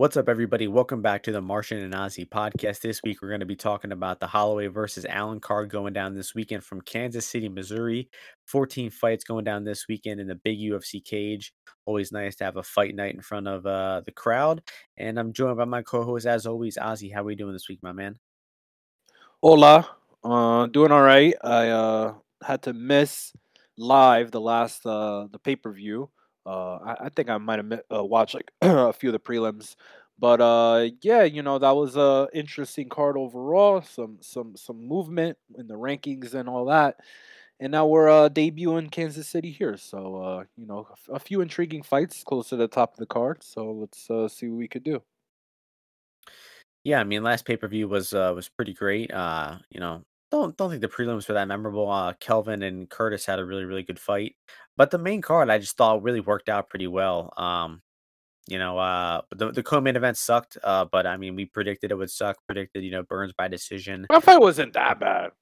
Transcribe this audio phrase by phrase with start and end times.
[0.00, 0.66] What's up, everybody?
[0.66, 2.80] Welcome back to the Martian and Ozzy podcast.
[2.80, 6.14] This week, we're going to be talking about the Holloway versus Allen card going down
[6.14, 8.08] this weekend from Kansas City, Missouri.
[8.46, 11.52] 14 fights going down this weekend in the big UFC cage.
[11.84, 14.62] Always nice to have a fight night in front of uh, the crowd.
[14.96, 17.12] And I'm joined by my co host, as always, Ozzy.
[17.12, 18.18] How are we doing this week, my man?
[19.42, 19.86] Hola.
[20.24, 21.34] Uh, doing all right.
[21.44, 23.34] I uh, had to miss
[23.76, 26.08] live the last uh, the pay per view.
[26.50, 29.76] Uh, I, I think I might have uh, watched like a few of the prelims,
[30.18, 33.82] but uh, yeah, you know that was a interesting card overall.
[33.82, 36.96] Some some some movement in the rankings and all that.
[37.60, 41.82] And now we're uh, debuting Kansas City here, so uh, you know a, few intriguing
[41.82, 43.42] fights close to the top of the card.
[43.42, 45.02] So let's uh, see what we could do.
[46.84, 49.12] Yeah, I mean, last pay per view was uh, was pretty great.
[49.12, 51.90] Uh, you know, don't don't think the prelims were that memorable.
[51.90, 54.36] Uh, Kelvin and Curtis had a really really good fight,
[54.80, 57.34] but the main card I just thought really worked out pretty well.
[57.36, 57.82] Um,
[58.46, 60.56] you know, uh, the the co-main event sucked.
[60.64, 62.38] Uh, but I mean, we predicted it would suck.
[62.46, 64.06] Predicted, you know, Burns by decision.
[64.08, 65.32] My fight wasn't that bad.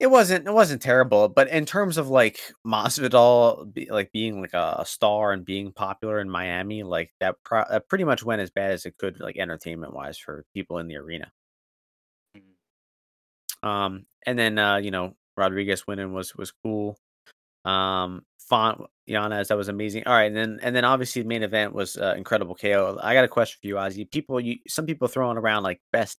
[0.00, 4.54] It wasn't it wasn't terrible, but in terms of like Masvidal be, like being like
[4.54, 8.40] a, a star and being popular in Miami, like that, pro- that pretty much went
[8.40, 11.30] as bad as it could, like entertainment wise for people in the arena.
[13.62, 16.98] Um, and then uh, you know, Rodriguez winning was was cool.
[17.64, 20.04] Um, Font Yanez, that was amazing.
[20.06, 22.98] All right, and then and then obviously the main event was uh, incredible KO.
[23.02, 24.10] I got a question for you, Ozzy.
[24.10, 26.18] People, you some people throwing around like best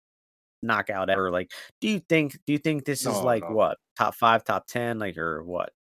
[0.61, 1.31] knockout ever.
[1.31, 1.51] Like,
[1.81, 3.55] do you think do you think this is like no.
[3.55, 5.71] what top five, top ten, like or what?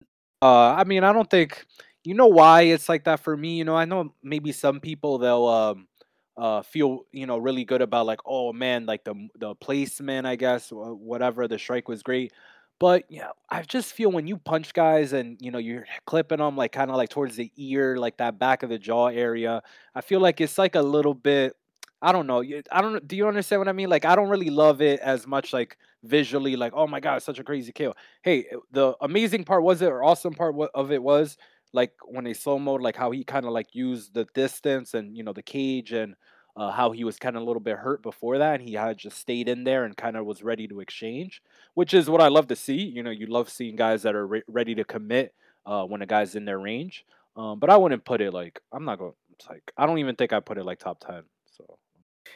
[0.43, 1.65] Uh, I mean, I don't think
[2.05, 3.57] you know why it's like that for me.
[3.57, 5.89] You know, I know maybe some people they'll um
[6.37, 10.35] uh feel you know really good about like oh man like the the placement I
[10.35, 12.33] guess whatever the strike was great.
[12.81, 16.57] But yeah, I just feel when you punch guys and you know you're clipping them
[16.57, 19.63] like kind of like towards the ear, like that back of the jaw area.
[19.95, 21.55] I feel like it's like a little bit.
[22.03, 22.43] I don't know.
[22.71, 23.07] I don't.
[23.07, 23.89] Do you understand what I mean?
[23.89, 25.53] Like I don't really love it as much.
[25.53, 29.63] Like visually, like oh my god, such a crazy kill hey, uh, the amazing part
[29.63, 31.37] was it, or awesome part of it was
[31.73, 35.17] like when they slow mode, like how he kind of like used the distance and
[35.17, 36.15] you know the cage and
[36.57, 38.97] uh, how he was kind of a little bit hurt before that, and he had
[38.97, 41.43] just stayed in there and kind of was ready to exchange,
[41.75, 42.77] which is what I love to see.
[42.77, 45.35] You know, you love seeing guys that are re- ready to commit
[45.67, 47.05] uh, when a guy's in their range.
[47.37, 49.15] Um, but I wouldn't put it like I'm not going.
[49.33, 51.25] It's like I don't even think I put it like top ten.
[51.51, 51.79] So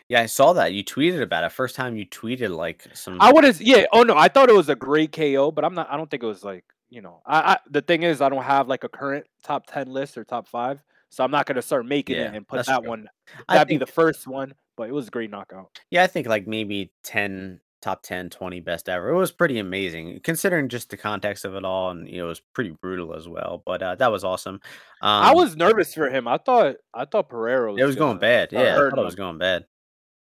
[0.08, 1.52] Yeah, I saw that you tweeted about it.
[1.52, 3.18] First time you tweeted like some.
[3.20, 3.84] I would have, yeah.
[3.92, 5.88] Oh no, I thought it was a great KO, but I'm not.
[5.90, 7.22] I don't think it was like you know.
[7.24, 10.24] I, I the thing is, I don't have like a current top ten list or
[10.24, 12.88] top five, so I'm not gonna start making Yeah, it and put that true.
[12.88, 13.08] one.
[13.48, 15.78] That'd be the first one, but it was a great knockout.
[15.90, 19.08] yeah, I think like maybe 10 top 10, 20 best ever.
[19.10, 22.28] It was pretty amazing considering just the context of it all, and you know it
[22.28, 23.62] was pretty brutal as well.
[23.64, 24.60] But uh, that was awesome.
[25.00, 26.26] I Um, was nervous for him.
[26.26, 28.48] I thought I thought Pereira it was was going gonna bad.
[28.52, 29.66] Yeah, I hurting thought it was going bad.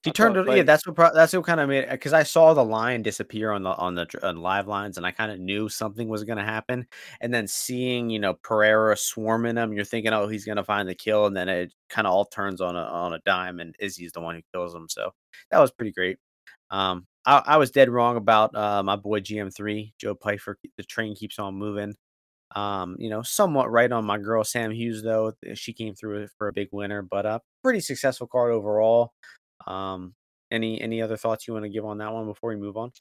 [0.03, 0.49] He I turned it.
[0.51, 0.95] Yeah, that's what.
[0.97, 3.95] pro- That's what kind of made because I saw the line disappear on the on
[3.95, 6.87] the on live lines, and I kind of knew something was going to happen.
[7.21, 10.89] And then seeing you know Pereira swarming him, you're thinking, oh, he's going to find
[10.89, 13.75] the kill, and then it kind of all turns on a on a dime, and
[13.79, 14.87] Izzy's the one who kills him.
[14.89, 15.11] So
[15.51, 16.17] that was pretty great.
[16.71, 20.57] Um, I, I was dead wrong about uh, my boy GM3 Joe Pyfer.
[20.77, 21.95] The train keeps on moving.
[22.55, 25.33] Um, you know, somewhat right on my girl Sam Hughes though.
[25.55, 29.13] She came through for a big winner, but a pretty successful card overall.
[29.67, 30.13] Um,
[30.51, 32.91] any any other thoughts you want to give on that one before we move on?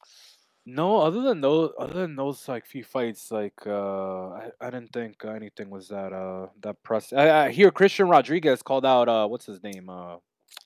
[0.65, 4.93] no, other than those, other than those like few fights, like uh, I, I didn't
[4.93, 7.13] think anything was that uh that press.
[7.13, 10.17] I, I hear Christian Rodriguez called out uh what's his name uh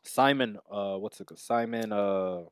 [0.04, 1.40] Simon uh what's it called?
[1.40, 2.42] Simon uh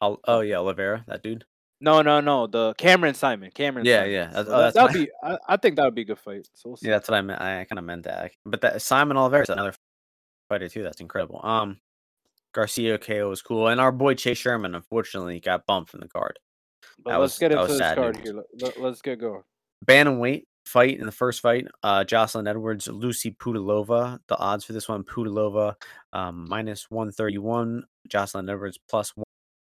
[0.00, 1.44] I'll, oh yeah, Oliveira, that dude.
[1.80, 2.46] No, no, no.
[2.48, 3.50] The Cameron Simon.
[3.52, 4.12] Cameron Yeah, Simon.
[4.12, 4.30] yeah.
[4.32, 5.10] That's, So oh, that my, be.
[5.22, 6.48] I, I think that would be a good fight.
[6.54, 6.88] So we'll see.
[6.88, 7.40] yeah, that's what I meant.
[7.40, 8.32] I kind of meant that.
[8.44, 9.74] But that Simon Oliveira is another
[10.48, 10.82] fighter too.
[10.82, 11.40] That's incredible.
[11.42, 11.78] Um,
[12.58, 16.40] Garcia KO was cool, and our boy Chase Sherman unfortunately got bumped from the card.
[17.04, 18.24] But That let's was get into this card news.
[18.24, 18.44] here.
[18.60, 19.44] Let, let, us get going.
[19.86, 21.68] Bantamweight fight in the first fight.
[21.84, 24.18] Uh, Joselyne Edwards, Lucy Pudilova.
[24.26, 25.74] The odds for this one: Pudilova
[26.12, 27.84] um, minus one thirty one.
[28.08, 29.12] Joselyne Edwards plus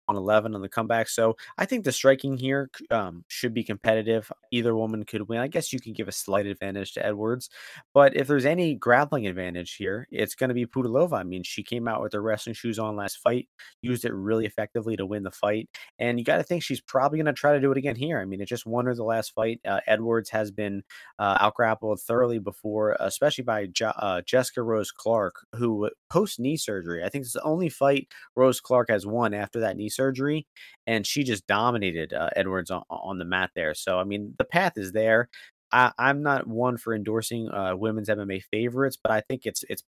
[0.06, 1.10] one eleven on the comeback.
[1.10, 4.32] So I think the striking here um, should be competitive.
[4.52, 5.40] Either woman could win.
[5.40, 7.50] I guess you can give a slight advantage to Edwards,
[7.94, 11.14] but if there's any grappling advantage here, it's going to be Pudilova.
[11.14, 13.48] I mean, she came out with her wrestling shoes on last fight,
[13.82, 15.70] used it really effectively to win the fight.
[16.00, 18.20] And you got to think she's probably going to try to do it again here.
[18.20, 19.62] I mean, it just won her the last fight.
[19.66, 20.84] Uh, Edwards has been
[21.20, 27.04] uh, outgrappled thoroughly before, especially by jo- uh, Jessica Rose Clark, who post knee surgery,
[27.04, 30.48] I think it's the only fight Rose Clark has won after that knee surgery,
[30.88, 33.74] and she just dominated uh, Edwards on, on the mat there.
[33.74, 35.30] So, I mean, the path is there.
[35.72, 39.84] I, I'm not one for endorsing uh, women's MMA favorites, but I think it's it's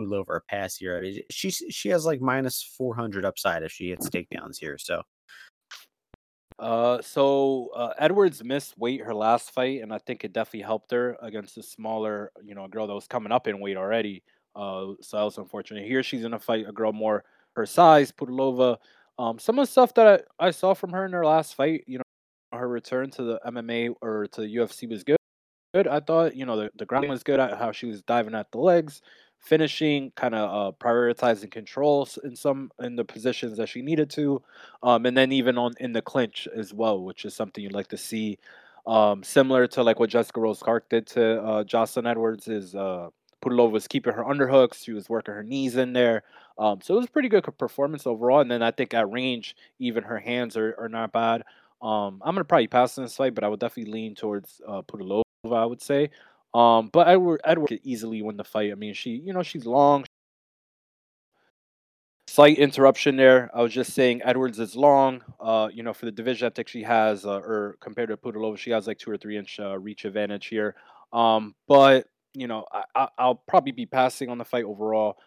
[0.00, 0.96] Pudilova a pass here.
[0.96, 4.78] I mean, she she has like minus four hundred upside if she hits takedowns here.
[4.78, 5.02] So
[6.58, 10.90] Uh, so uh, Edwards missed weight her last fight, and I think it definitely helped
[10.90, 14.22] her against a smaller, you know, girl that was coming up in weight already.
[14.54, 15.86] Uh, so that was unfortunate.
[15.86, 17.24] Here she's gonna fight a girl more
[17.56, 18.78] her size, Pudilova.
[19.20, 21.84] Um, some of the stuff that I, I saw from her in her last fight,
[21.86, 22.04] you know,
[22.52, 25.16] her return to the MMA or to the UFC was good
[25.72, 25.86] good.
[25.86, 28.50] I thought, you know, the, the ground was good at how she was diving at
[28.52, 29.02] the legs,
[29.38, 34.42] finishing, kind of uh, prioritizing controls in some in the positions that she needed to,
[34.82, 37.88] um, and then even on in the clinch as well, which is something you'd like
[37.88, 38.38] to see.
[38.86, 43.10] Um, similar to like what Jessica Rose Clark did to uh, Joselyne Edwards, is uh,
[43.44, 44.84] Pudilova was keeping her underhooks.
[44.84, 46.22] She was working her knees in there.
[46.58, 48.40] Um, so it was a pretty good performance overall.
[48.40, 51.42] And then I think at range, even her hands are, are not bad.
[51.82, 54.82] Um, I'm gonna probably pass in this fight, but I would definitely lean towards uh.
[55.50, 56.10] I would say.
[56.52, 58.72] Um, but Edward Edward could easily win the fight.
[58.72, 60.04] I mean, she you know she's long.
[62.28, 63.50] Slight interruption there.
[63.54, 65.22] I was just saying Edwards is long.
[65.40, 68.56] Uh, you know, for the division, I think she has, uh, or compared to Pudilova,
[68.56, 70.76] she has like two or three inch uh, reach advantage here.
[71.12, 75.18] Um, but you know, I, I, I'll probably be passing on the fight overall.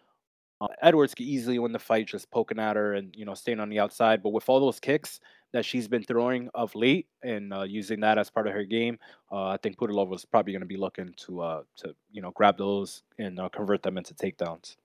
[0.62, 3.60] Uh, Edwards could easily win the fight just poking at her and you know staying
[3.60, 4.24] on the outside.
[4.24, 5.20] But with all those kicks
[5.52, 8.98] that she's been throwing of late and uh, using that as part of her game,
[9.32, 12.32] uh, I think Pudilova is probably going to be looking to uh, to you know
[12.32, 14.78] grab those and uh, convert them into takedowns.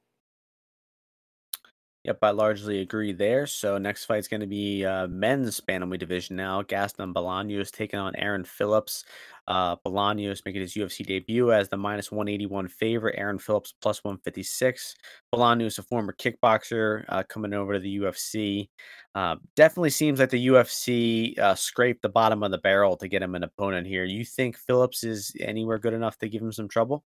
[2.04, 3.46] Yep, I largely agree there.
[3.46, 6.62] So next fight's going to be uh, men's bantamweight division now.
[6.62, 9.04] Gaston Bolaños taking on Aaron Phillips.
[9.48, 13.16] Uh, Bolaños making his UFC debut as the minus 181 favorite.
[13.18, 14.94] Aaron Phillips plus 156.
[15.34, 18.70] Bolaños, a former kickboxer, uh, coming over to the UFC.
[19.14, 23.22] Uh, definitely seems like the UFC uh, scraped the bottom of the barrel to get
[23.22, 24.04] him an opponent here.
[24.04, 27.04] You think Phillips is anywhere good enough to give him some trouble?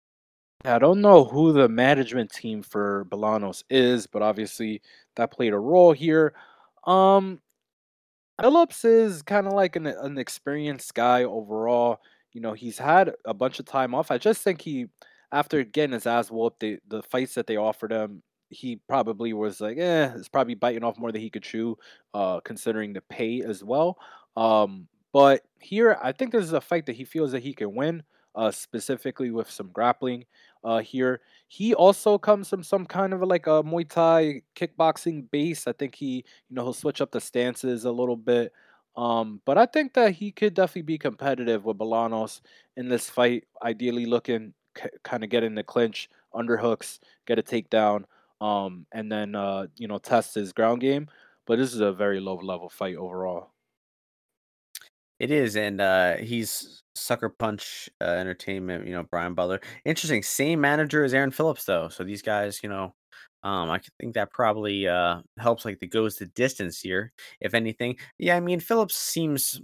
[0.65, 4.81] I don't know who the management team for Bolanos is, but obviously
[5.15, 6.33] that played a role here.
[6.85, 7.39] Um,
[8.41, 11.99] Phillips is kind of like an, an experienced guy overall.
[12.33, 14.11] You know, he's had a bunch of time off.
[14.11, 14.87] I just think he,
[15.31, 19.61] after getting his ass whooped, the, the fights that they offered him, he probably was
[19.61, 21.77] like, eh, it's probably biting off more than he could chew,
[22.13, 23.97] uh, considering the pay as well.
[24.35, 27.73] Um, but here, I think this is a fight that he feels that he can
[27.75, 28.03] win,
[28.35, 30.25] uh, specifically with some grappling
[30.63, 31.21] uh, here.
[31.47, 35.67] He also comes from some kind of like a Muay Thai kickboxing base.
[35.67, 38.53] I think he, you know, he'll switch up the stances a little bit.
[38.95, 42.41] Um, but I think that he could definitely be competitive with Bolanos
[42.75, 43.45] in this fight.
[43.63, 48.03] Ideally, looking c- kind of get in the clinch, underhooks, get a takedown,
[48.41, 51.07] um, and then uh, you know test his ground game.
[51.45, 53.51] But this is a very low level fight overall.
[55.19, 58.87] It is, and uh, he's Sucker Punch uh, Entertainment.
[58.87, 59.61] You know, Brian Butler.
[59.85, 60.23] Interesting.
[60.23, 61.89] Same manager as Aaron Phillips, though.
[61.89, 62.93] So these guys, you know,
[63.43, 65.65] um, I think that probably uh helps.
[65.65, 67.97] Like the goes the distance here, if anything.
[68.17, 69.61] Yeah, I mean Phillips seems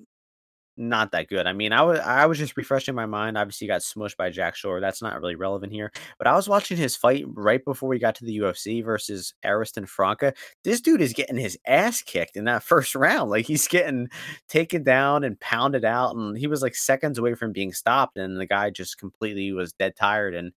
[0.77, 1.48] not that good.
[1.48, 3.38] I mean, I was I was just refreshing my mind.
[3.38, 4.80] Obviously, he got smushed by Jack Shore.
[4.81, 5.92] That's not really relevant here.
[6.18, 9.86] But I was watching his fight right before we got to the UFC versus Ariston
[9.86, 10.33] Franca.
[10.63, 13.30] This dude is getting his ass kicked in that first round.
[13.30, 14.10] Like he's getting
[14.50, 18.39] taken down and pounded out, and he was like seconds away from being stopped, and
[18.39, 20.36] the guy just completely was dead tired.
[20.36, 20.51] And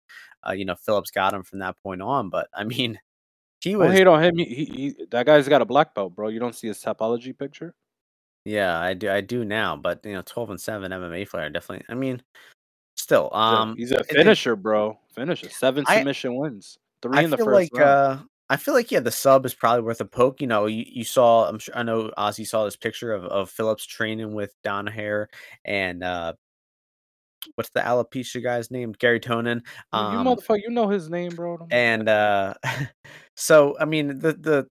[0.47, 2.31] uh, you know, Phillips got him from that point on.
[2.31, 2.99] But I mean,
[3.61, 4.37] he Don't was hate on him.
[4.39, 6.29] He, he, he- that guy's got a black belt, bro.
[6.29, 7.75] You don't see his Tapology picture.
[8.49, 9.77] Yeah, I do I do now.
[9.77, 11.85] But you know, twelve and seven MMA fighter definitely.
[11.89, 12.23] I mean,
[12.97, 14.99] still, um, he's a it- it- finisher, bro.
[15.15, 15.51] Finisher.
[15.51, 16.79] Seven I submission wins.
[17.03, 17.91] Three I in the feel first like round.
[17.91, 18.19] uh
[18.51, 20.41] I feel like yeah, the sub is probably worth a poke.
[20.41, 23.51] You know, you, you saw I'm sure I know Ozzy saw this picture of, of
[23.51, 25.29] Phillips training with Don Hare
[25.67, 26.33] and uh
[27.57, 28.93] what's the alopecia guy's name?
[28.99, 29.57] Garry Tonon.
[29.93, 31.59] You, you Um motherfucker, you know his name, bro.
[31.71, 32.55] And uh
[33.37, 34.67] so I mean the the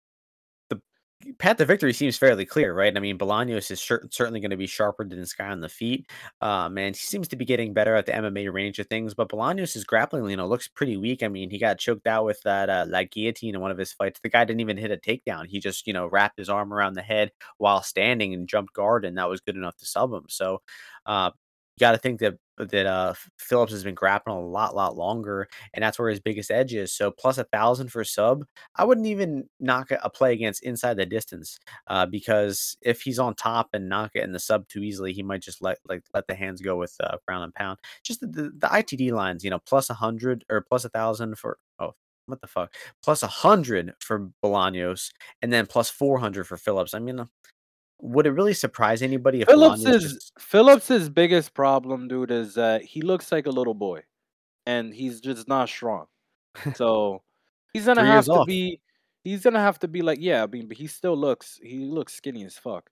[1.39, 2.95] path to victory seems fairly clear, right?
[2.95, 5.69] I mean, Bolaños is cer- certainly going to be sharper than this guy on the
[5.69, 6.09] feet.
[6.41, 9.13] Um, and he seems to be getting better at the MMA range of things.
[9.13, 11.23] But Bolaños' grappling, you know, looks pretty weak.
[11.23, 13.93] I mean, he got choked out with that uh, like guillotine in one of his
[13.93, 14.19] fights.
[14.21, 15.47] The guy didn't even hit a takedown.
[15.47, 19.03] He just, you know, wrapped his arm around the head while standing and jumped guard,
[19.03, 20.25] and that was good enough to sub him.
[20.29, 20.61] So,
[21.05, 21.31] uh,
[21.77, 25.47] you got to think that that uh Phillips has been grappling a lot, lot longer,
[25.73, 26.91] and that's where his biggest edge is.
[26.93, 31.05] So plus a thousand for sub, I wouldn't even knock a play against inside the
[31.05, 35.21] distance, uh, because if he's on top and not getting the sub too easily, he
[35.23, 37.77] might just let like let the hands go with uh, ground and pound.
[38.03, 41.37] Just the, the, the ITD lines, you know, plus a hundred or plus a thousand
[41.37, 41.93] for oh
[42.25, 46.93] what the fuck, plus a hundred for Bolaños, and then plus four hundred for Phillips.
[46.93, 47.25] I mean, uh,
[48.01, 52.83] would it really surprise anybody if Phillips is just Phillips's biggest problem, dude, is that
[52.83, 54.03] he looks like a little boy,
[54.67, 56.07] and he's just not strong.
[56.73, 57.23] So
[57.73, 58.47] He's gonna have to off.
[58.47, 58.81] be
[59.23, 62.13] he's gonna have to be like yeah, I mean, but he still looks he looks
[62.15, 62.89] skinny as fuck.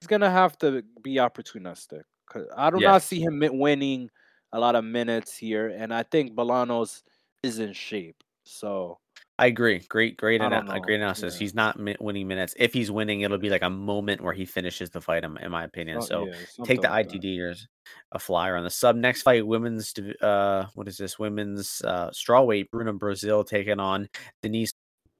[0.00, 4.10] He's gonna have to be opportunistic 'cause I do not see him winning
[4.52, 7.02] a lot of minutes here, and I think Bolanos
[7.44, 8.24] is in shape.
[8.44, 8.98] So
[9.42, 9.80] I agree.
[9.88, 10.78] Great great I ana know.
[10.78, 11.34] great analysis.
[11.34, 11.38] Yeah.
[11.40, 12.54] He's not mi winning minutes.
[12.56, 15.50] If he's winning, it'll be like a moment where he finishes the fight, in in
[15.50, 16.00] my opinion.
[16.00, 17.08] So So, yeah, take the like.
[17.08, 17.66] ITD as
[18.12, 18.94] a flyer on the sub.
[18.94, 21.18] Next fight, women's uh, what is this?
[21.18, 24.08] Women's, uh, strawweight, Bruna Brasil taking on
[24.42, 24.72] Denise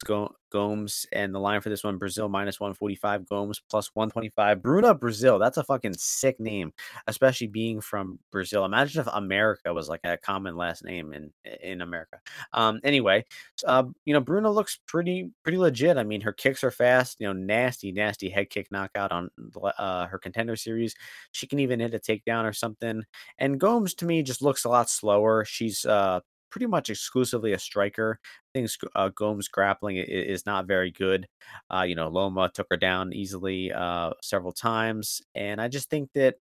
[0.04, 4.62] Gomes, and the line for this one, Brazil -145, Gomes +125.
[4.62, 6.73] Bruna Brasil, that's a fucking sick name,
[7.06, 8.64] especially being from Brazil.
[8.64, 11.32] Imagine if America was like a common last name in
[11.62, 12.21] in America.
[12.52, 13.25] Um, anyway,
[13.66, 15.97] uh, you know, Bruna looks pretty pretty legit.
[15.97, 19.30] I mean, her kicks are fast, you know, nasty, nasty head kick knockout on
[19.78, 20.94] uh, her Contender Series.
[21.32, 23.04] She can even hit a takedown or something.
[23.38, 25.44] And Gomes, to me, just looks a lot slower.
[25.44, 26.21] She's, uh,
[26.52, 28.21] pretty much exclusively a striker.
[28.54, 31.28] Things uh, Gomes' grappling is not very good.
[31.75, 36.11] Uh, you know, Loma took her down easily, uh, several times, and I just think
[36.14, 36.37] that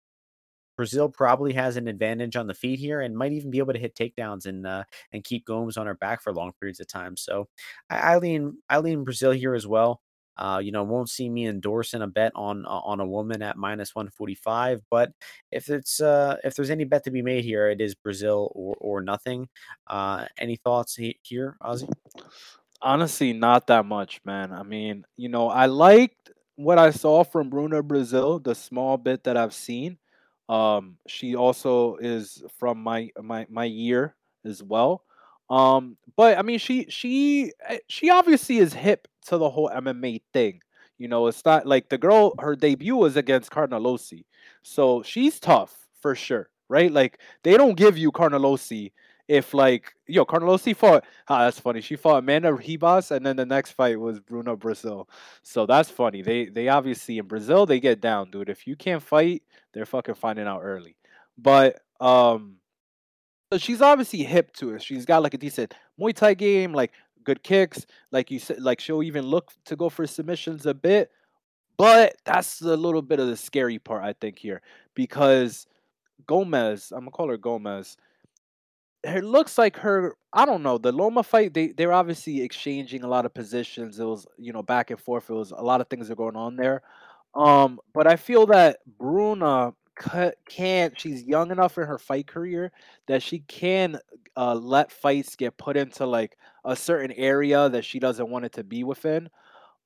[0.77, 3.79] Brazil probably has an advantage on the feet here and might even be able to
[3.81, 7.17] hit takedowns and, uh, and keep Gomes on her back for long periods of time.
[7.17, 7.49] So,
[7.91, 10.01] I I lean I lean Brazil here as well.
[10.39, 13.57] Uh, you know, won't see me endorsing a bet on o on a woman at
[13.57, 15.13] -145, but
[15.51, 18.77] if it's, uh, if there's any bet to be made here, it is Brazil or
[18.81, 19.49] or nothing.
[19.87, 21.91] Uh, any thoughts he here, Ozzy?
[22.81, 24.53] Honestly, not that much, man.
[24.53, 29.25] I mean, you know, I liked what I saw from Bruna Brasil, the small bit
[29.25, 29.99] that I've seen.
[30.49, 34.15] Um, she also is from my my my year
[34.45, 35.03] as well.
[35.51, 40.23] Um, but I mean, she she eh, she obviously is hip to the whole MMA
[40.33, 40.61] thing.
[40.99, 44.25] You know, it's not like the girl, her debut was against Carnelossi.
[44.63, 46.91] So she's tough for sure, right?
[46.93, 48.93] Like they don't give you Carnelossi
[49.29, 51.81] if like yo, Carnelossi fought ah, that's funny.
[51.81, 55.09] She fought Amanda Ribas, and then the next fight was Bruna Brasil.
[55.43, 56.23] So that's funny.
[56.23, 58.49] They they obviously in Brazil they get down, dude.
[58.51, 60.97] If you can't fight, they're fucking finding out early.
[61.39, 62.57] But um
[63.53, 64.83] so she's obviously hip to it.
[64.83, 66.93] She's got like a decent Muay Thai game, like
[67.25, 71.11] good kicks, like you said, like she'll even look to go for submissions a bit.
[71.77, 74.63] But that's a little bit of the scary part, I think, here
[74.95, 75.67] because
[76.27, 77.97] Gomez, I'm gonna call her Gomez.
[79.05, 80.17] It looks like her.
[80.33, 81.55] I don't know the Loma fight.
[81.55, 84.01] They they're obviously exchanging a lot of positions.
[84.01, 85.31] It was you know back and forth.
[85.31, 86.83] It was a lot of things are going on there.
[87.35, 90.99] Um, but I feel that Bruna ca- can't.
[90.99, 92.73] She's young enough in her fight career
[93.07, 93.99] that she can
[94.37, 98.53] uh, let fights get put into like a certain area that she doesn't want it
[98.55, 99.29] to be within.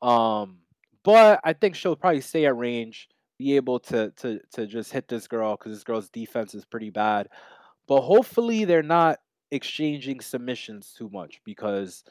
[0.02, 0.58] Um,
[1.04, 5.08] but I think she'll probably stay at range, be able to to to just hit
[5.08, 7.28] this girl because this girl's defense is pretty bad.
[7.88, 12.04] But hopefully they're not exchanging submissions too much because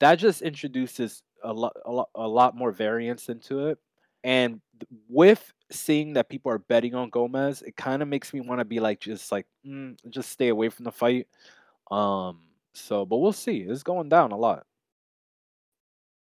[0.00, 3.78] that just introduces a lot a lot a lot more variance into it.
[4.24, 4.60] And
[5.08, 8.64] with seeing that people are betting on Gomez, it kind of makes me want to
[8.64, 11.28] be like just like mm, just stay away from the fight.
[11.90, 12.40] Um
[12.74, 13.60] so but we'll see.
[13.62, 14.66] It's going down a lot.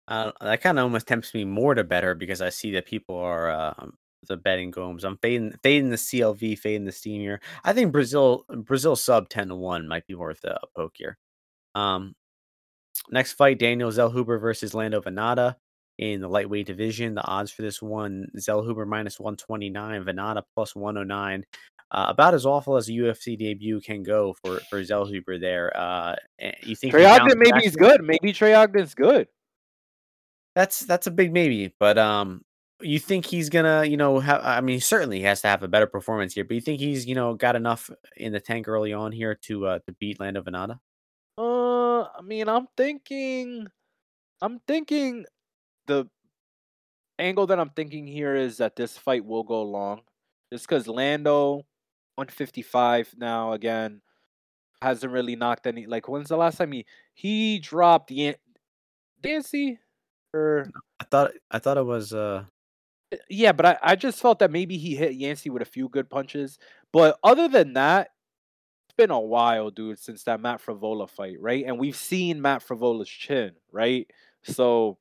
[0.07, 3.15] Uh, that kinda almost tempts me more to bet her because I see that people
[3.17, 3.87] are, uh,
[4.27, 5.03] the betting Gomes.
[5.03, 7.37] I'm fading fading the CLV, fading the steam.
[7.63, 11.17] I think Brazil Brazil sub 10 to 1 might be worth a poke here.
[11.75, 12.15] Um,
[13.09, 15.55] next fight, Daniel Zellhuber versus Lando Vannata
[15.97, 17.15] in the lightweight division.
[17.15, 21.43] The odds for this one, Zellhuber -129, Vannata +109.
[21.91, 25.75] Uh, about as awful as a UFC debut can go for for Zellhuber there.
[25.77, 28.03] Uh, eh, you think Trey Ogden maybe he's good.
[28.03, 29.27] Maybe Trey Ogden's good.
[30.55, 32.41] That's that's a big maybe, but, um,
[32.81, 35.67] you think he's gonna, you know, have I mean, certainly he has to have a
[35.67, 38.93] better performance here, but you think he's, you know, got enough in the tank early
[38.93, 40.79] on here to, uh, to beat Lando Vannata?
[41.37, 43.67] Uh, I mean, I'm thinking,
[44.41, 45.25] I'm thinking
[45.87, 46.09] the
[47.19, 50.01] angle that I'm thinking here is that this fight will go long,
[50.51, 51.65] just because Lando,
[52.15, 54.01] 155 now again,
[54.81, 55.85] hasn't really knocked any.
[55.87, 58.35] Like, when's the last time he he dropped Yan-
[59.21, 59.79] Dancy
[60.33, 62.45] or I thought I thought it was, uh
[63.13, 65.89] Uh, Yeah, but I, I just felt that maybe he hit Yancey with a few
[65.89, 66.57] good punches.
[66.91, 68.09] But other than that,
[68.87, 71.65] it's been a while, dude, since that Matt Frevola fight, right?
[71.65, 74.09] And we've seen Matt Frevola's chin, right?
[74.43, 74.97] So,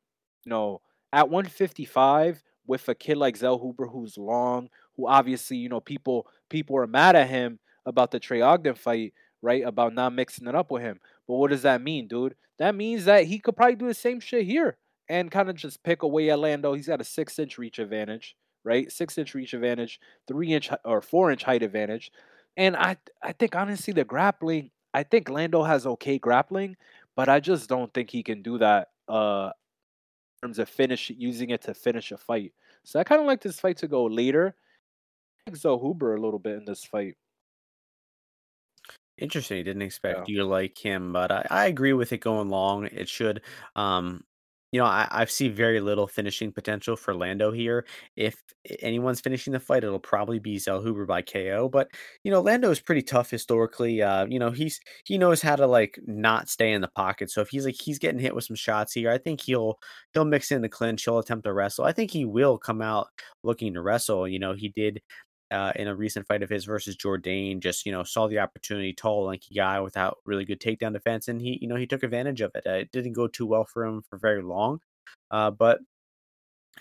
[0.46, 0.80] know,
[1.12, 6.76] at 155 with a kid like Zellhuber who's long, who obviously, you know, people people
[6.76, 9.62] are mad at him about the Trey Ogden fight, right?
[9.64, 11.00] About not mixing it up with him.
[11.26, 12.34] But what does that mean, dude?
[12.58, 14.76] That means that he could probably do the same shit here
[15.08, 16.72] and kind of just pick away at Lando.
[16.74, 18.90] He's got a six inch reach advantage, right?
[18.90, 22.10] Six inch reach advantage, three inch or four inch height advantage.
[22.56, 26.76] And I I think honestly the grappling, I think Lando has okay grappling,
[27.16, 29.50] but I just don't think he can do that, uh,
[30.44, 32.54] terms of finish using it to finish a fight.
[32.84, 34.56] So I kinda like this fight to go later.
[35.46, 37.16] I like Zellhuber a little bit in this fight.
[39.18, 40.26] Interesting, didn't Yeah.
[40.26, 43.42] expect you to like him, but I I agree with it going long, it should,
[43.76, 44.24] um,
[44.74, 47.86] you know, I I see very little finishing potential for Lando here.
[48.16, 48.42] If
[48.80, 51.88] anyone's finishing the fight, it'll probably be Zellhuber by KO, but,
[52.24, 55.66] you know, Lando is pretty tough historically, uh, you know, he's he knows how to,
[55.66, 58.56] like, not stay in the pocket, so if he's, like he's getting hit with some
[58.56, 59.78] shots here, I think he'll
[60.12, 61.84] he'll mix in the clinch, he'll attempt to wrestle.
[61.84, 63.08] I think he will come out
[63.44, 65.00] looking to wrestle, you know, he did,
[65.54, 68.92] uh, in a recent fight of his versus Jourdain, just, you know, saw the opportunity,
[68.92, 72.40] tall, lanky guy without really good takedown defense, and he, you know, he took advantage
[72.40, 72.66] of it.
[72.66, 74.80] Uh, it didn't go too well for him for very long,
[75.30, 75.78] uh, but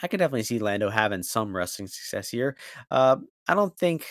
[0.01, 2.57] I could definitely see Lando having some wrestling success here.
[2.89, 4.07] Uh, I don't think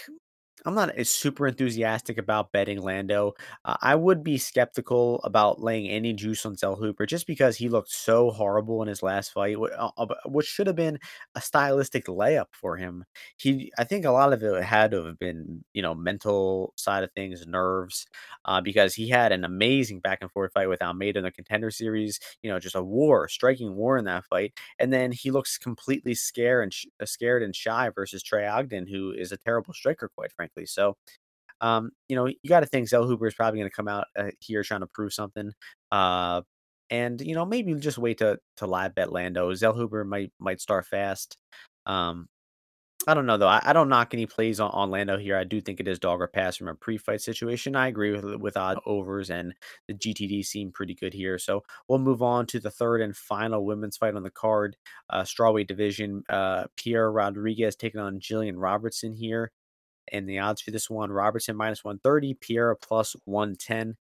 [0.64, 3.34] I'm not super enthusiastic about betting Lando.
[3.64, 7.90] Uh, I would be skeptical about laying any juice on Zellhuber just because he looked
[7.90, 11.00] so horrible in his last fight, wh- uh, uh, which should have been
[11.34, 13.04] a stylistic layup for him.
[13.36, 17.02] He, I think a lot of it had to have been, you know, mental side
[17.02, 18.06] of things, nerves,
[18.44, 21.72] uh, because he had an amazing back and forth fight with Almeida in the Contender
[21.72, 22.20] Series.
[22.42, 26.14] You know, just a war, striking war in that fight, and then he looks completely
[26.14, 30.08] scared and sh- uh, scared and shy versus Trey Ogden, who is a terrible striker,
[30.14, 30.51] quite frankly.
[30.66, 30.96] So,
[31.60, 34.30] um, you know, you got to think Zellhuber is probably going to come out uh,
[34.40, 35.52] here trying to prove something.
[35.90, 36.42] Uh,
[36.90, 39.52] and you know, maybe just wait to to live bet Lando.
[39.52, 41.38] Zellhuber might might start fast.
[41.86, 42.28] Um,
[43.06, 43.48] I don't know though.
[43.48, 45.36] I, I don't knock any plays on, on Lando here.
[45.36, 47.74] I do think it is dog or pass from a pre-fight situation.
[47.74, 49.54] I agree with with odd overs and
[49.88, 51.38] the GTD seem pretty good here.
[51.38, 54.76] So we'll move on to the third and final women's fight on the card,
[55.10, 56.22] uh, strawweight division.
[56.28, 59.50] Uh, Pierre Rodriguez taking on Jillian Robertson here.
[60.10, 63.96] And the odds for this one, Robertson minus 130, Pierre plus 110.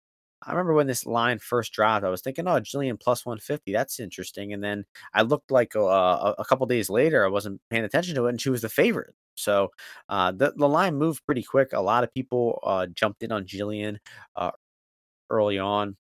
[0.44, 3.74] I remember when this line first dropped, I was thinking, oh, Jillian plus 150.
[3.74, 4.54] That's interesting.
[4.54, 8.27] And then I looked like uh, a, couple days later, I wasn't paying attention to
[8.27, 9.16] it, and she was the favorite.
[9.36, 9.70] So
[10.10, 11.74] uh, the, the line moved pretty quick.
[11.74, 13.98] A lot of people uh, jumped in on Jillian
[14.36, 14.51] uh,
[15.29, 15.98] early on.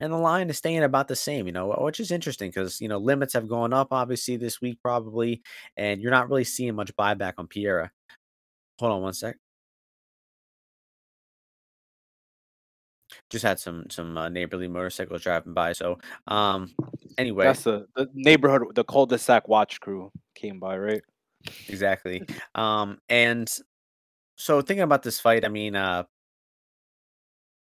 [0.00, 2.88] And the line is staying about the same, you know, which is interesting because, you
[2.88, 5.42] know, limits have gone up obviously this week, probably,
[5.76, 7.92] and you're not really seeing much buyback on Pierre.
[8.78, 9.36] Hold on one sec.
[13.30, 16.74] Just had some some, uh, neighborly motorcycles driving by, so, um,
[17.18, 21.02] anyway That's the the neighborhood the cul-de-sac watch crew came by, right?
[21.68, 23.48] exactly, um, and
[24.36, 26.04] so thinking about this fight, I mean, uh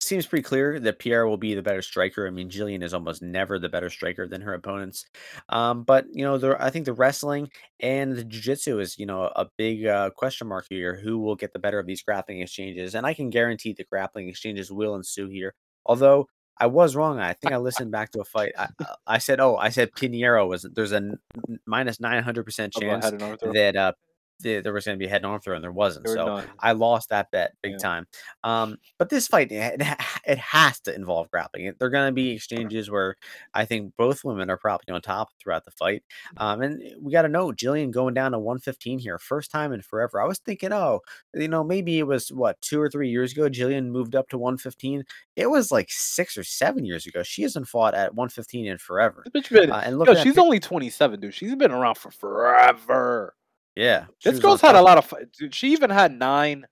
[0.10, 2.28] seems pretty clear that Pierre will be the better striker.
[2.28, 5.06] I mean, Jillian is almost never the better striker than her opponents.
[5.48, 9.32] Um, but you know, the I think the wrestling and the jiu-jitsu is, you know,
[9.36, 10.96] a big uh, question mark here.
[10.96, 12.96] Who will get the better of these grappling exchanges?
[12.96, 15.54] And I can guarantee the grappling exchanges will ensue here.
[15.86, 16.28] Although
[16.60, 17.20] I was wrong.
[17.20, 18.52] I think I listened back to a fight.
[18.58, 21.18] I, I I said, oh, I said Pinheiro was there's a
[21.66, 23.54] minus 900% chance head and Arthur.
[23.54, 23.94] that uh
[24.42, 26.06] th- there was going to be a head and arm throw, and there wasn't.
[26.06, 26.44] There So.
[26.60, 27.78] I lost that bet big Yeah.
[27.78, 28.08] time.
[28.44, 29.82] Um, but this fight, it,
[30.26, 31.74] it has to involve grappling.
[31.80, 33.16] They're going to be exchanges where
[33.54, 36.04] I think both women are probably on top throughout the fight.
[36.38, 39.82] Um, and we got to know Jillian going down to 115 here, first time in
[39.82, 40.22] forever.
[40.22, 41.02] I was thinking, oh,
[41.34, 43.50] you know, maybe it was what two or three years ago.
[43.50, 45.04] Jillian moved up to 115.
[45.36, 47.24] It was like six or seven years ago.
[47.24, 49.24] She hasn't fought at 115 in forever.
[49.34, 51.34] Been Uh, and yo, looking she's pi- only 27, dude.
[51.34, 53.36] She's been around for forever.
[53.80, 55.56] Yeah, she This girl's had a lot of dude.
[55.56, 56.66] She even had 9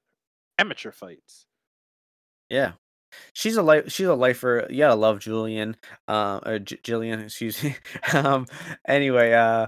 [0.60, 1.46] amateur fights.
[2.50, 2.74] Yeah.
[3.34, 3.92] She's a life.
[3.92, 4.68] She's a lifer.
[4.70, 7.76] You gotta love Julian, uh, or J- Jillian, excuse me.
[8.14, 8.46] um,
[8.88, 9.68] anyway, uh,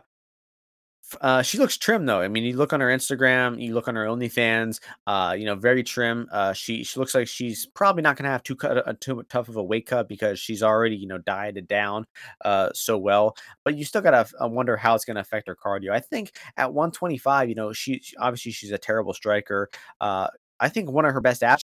[1.22, 2.22] uh, she looks trim though.
[2.22, 4.80] I mean, you look on her Instagram, you look on her OnlyFans.
[5.08, 6.28] Uh, you know, very trim.
[6.32, 9.50] Uh, she she looks like she's probably not gonna have too cut uh, too tough
[9.50, 12.06] of a weight cut because she's already you know dieted down,
[12.46, 13.36] uh, so well.
[13.64, 15.92] But you still gotta uh, wonder how it's gonna affect her cardio.
[15.92, 19.70] I think at 125, you know, she obviously she's a terrible striker.
[20.02, 20.28] Uh,
[20.60, 21.64] I think one of her best attributes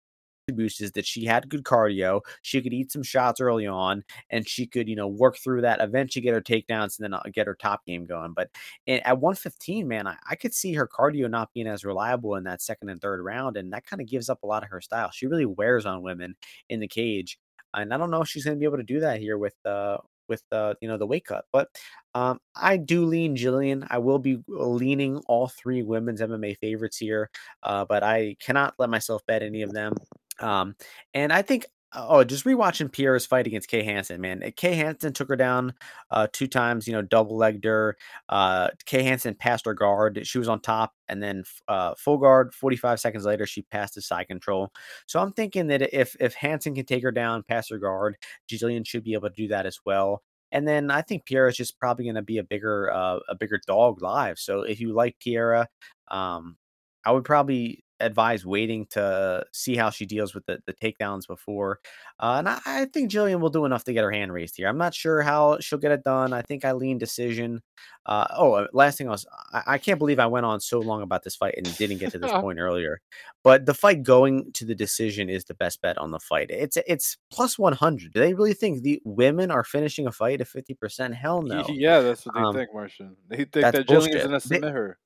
[0.59, 2.21] is that she had good cardio.
[2.43, 5.81] She could eat some shots early on, and she could, you know, work through that.
[5.81, 8.33] Eventually, get her takedowns, and then uh, get her top game going.
[8.35, 8.51] But
[8.89, 12.63] at 115, man, I, I could see her cardio not being as reliable in that
[12.63, 15.11] second and third round, and that kind of gives up a lot of her style.
[15.13, 16.35] She really wears on women
[16.69, 17.39] in the cage,
[17.75, 19.55] and I don't know if she's going to be able to do that here with
[19.65, 21.45] uh with uh you know the weight cut.
[21.53, 21.69] But
[22.15, 23.87] um, I do lean Jillian.
[23.91, 27.31] I will be leaning all three women's MMA favorites here,
[27.63, 29.95] uh, but I cannot let myself bet any of them.
[30.41, 30.75] Um,
[31.15, 34.45] and I think Oh, just rewatching Pierre's fight against Kay Hansen, man.
[34.45, 35.75] Uh, Kay Hansen took her down
[36.13, 37.97] uh, two times, you know, double legged her.
[38.29, 40.21] Uh, Kay Hansen passed her guard.
[40.25, 42.55] She was on top, and then uh, full guard.
[42.55, 44.71] Forty five seconds later, she passed the side control.
[45.07, 48.17] So I'm thinking that if if Hansen can take her down, pass her guard,
[48.49, 50.23] Jillian should be able to do that as well.
[50.53, 53.35] And then I think Pierre is just probably going to be a bigger uh, a
[53.35, 54.39] bigger dog live.
[54.39, 55.67] So if you like Pierre,
[56.09, 56.57] um,
[57.05, 61.81] I would probably advise waiting to see how she deals with the, the takedowns before.
[62.19, 64.69] Uh, and I, I think Jillian will do enough to get her hand raised here.
[64.69, 66.33] I'm not sure how she'll get it done.
[66.33, 67.63] I think I lean decision.
[68.07, 70.81] Uh, oh, uh, last thing I was, I, I can't believe I went on so
[70.81, 73.01] long about this fight and didn't get to this point earlier.
[73.43, 76.51] But the fight going to the decision is the best bet on the fight.
[76.51, 78.13] It's it's plus 100.
[78.13, 81.15] Do they really think the women are finishing a fight at 50%?
[81.15, 81.65] Hell no.
[81.69, 83.17] Yeah, that's what they um, think, Martian.
[83.29, 84.99] They think that Jillian's going to submit her.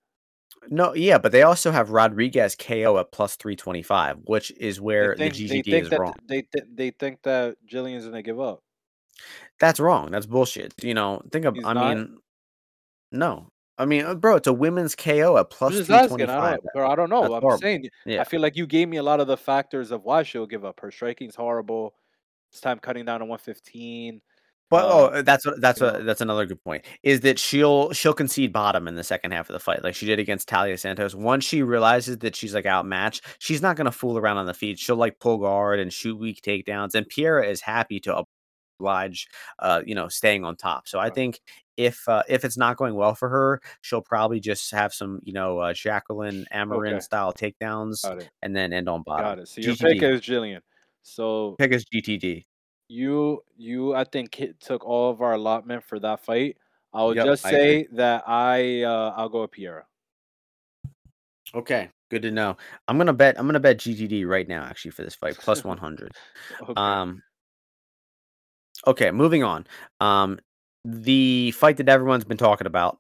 [0.71, 5.35] No, yeah, but they also have Rodriguez KO at plus 325, which is where think,
[5.35, 6.15] the GGD is that, wrong.
[6.29, 8.63] They th- they think that Jillian's going to give up.
[9.61, 10.11] That's wrong.
[10.11, 10.75] That's bullshit.
[10.83, 11.97] You know, think of, He's I not?
[11.97, 12.19] mean,
[13.13, 13.51] no.
[13.77, 16.29] I mean, uh, bro, it's a women's KO at plus asking.
[16.29, 17.23] I don't, bro, I don't know.
[17.23, 17.59] That's I'm horrible.
[17.59, 18.21] saying, yeah.
[18.21, 20.65] I feel like you gave me a lot of the factors of why she'll give
[20.65, 20.81] up.
[20.81, 21.95] Her striking's horrible.
[22.51, 24.21] It's time cutting down to 115.
[24.75, 26.85] But oh, that's what that's a that's another good point.
[27.05, 30.05] Is that she'll she'll concede bottom in the second half of the fight, like she
[30.05, 31.15] did against Taila Santos.
[31.15, 34.81] Once she realizes that she's like outmatched, she's not gonna fool around on the feet.
[34.81, 36.97] She'll like pull guard and shoot weak takedowns.
[36.97, 38.25] And Pierre is happy to
[38.81, 39.29] oblige,
[39.61, 40.89] uh, you know, staying on top.
[40.89, 41.41] So I think
[41.77, 45.33] if uh, if it's not going well for her, she'll probably just have some, you
[45.33, 47.01] know, uh, Jaqueline Amorim okay.
[47.01, 48.05] style takedowns,
[48.43, 49.25] and then end on bottom.
[49.25, 49.49] Got it.
[49.49, 49.93] So your GTD.
[49.93, 50.61] pick is Jillian.
[51.03, 52.45] So pick is GTD.
[52.89, 56.57] You you I think took all of our allotment for that fight.
[56.93, 59.83] I will Yep, just say that I uh I'll go with Piera.
[61.55, 62.57] Okay, good to know.
[62.89, 63.39] I'm gonna bet.
[63.39, 66.13] I'm gonna bet GTD right now, actually, for this fight, plus 100.
[66.63, 66.73] Okay.
[66.77, 67.23] Um,
[68.87, 69.67] okay, moving on.
[70.01, 70.39] Um,
[70.85, 72.99] the fight that everyone's been talking about,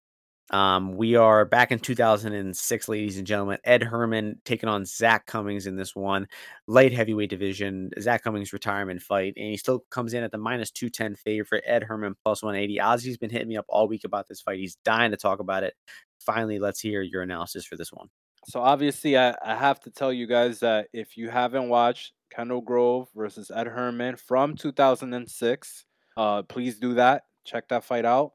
[0.51, 3.59] um, we are back in 2006, ladies and gentlemen.
[3.65, 6.29] Ed Herman taking on Zak Cummings in this one
[6.67, 7.91] light heavyweight division.
[7.99, 11.65] Zak Cummings retirement fight, and he still comes in at the minus 210 favorite.
[11.67, 12.79] Ed Herman plus 180.
[12.79, 14.59] Ozzy's been hitting me up all week about this fight.
[14.59, 15.75] He's dying to talk about it.
[16.21, 18.09] Finally, let's hear your analysis for this one.
[18.47, 22.61] So obviously, I, I have to tell you guys that if you haven't watched Kendall
[22.61, 25.87] Grove versus Ed Herman from 2006,
[26.19, 27.23] uh, please do that.
[27.45, 28.33] Check that fight out.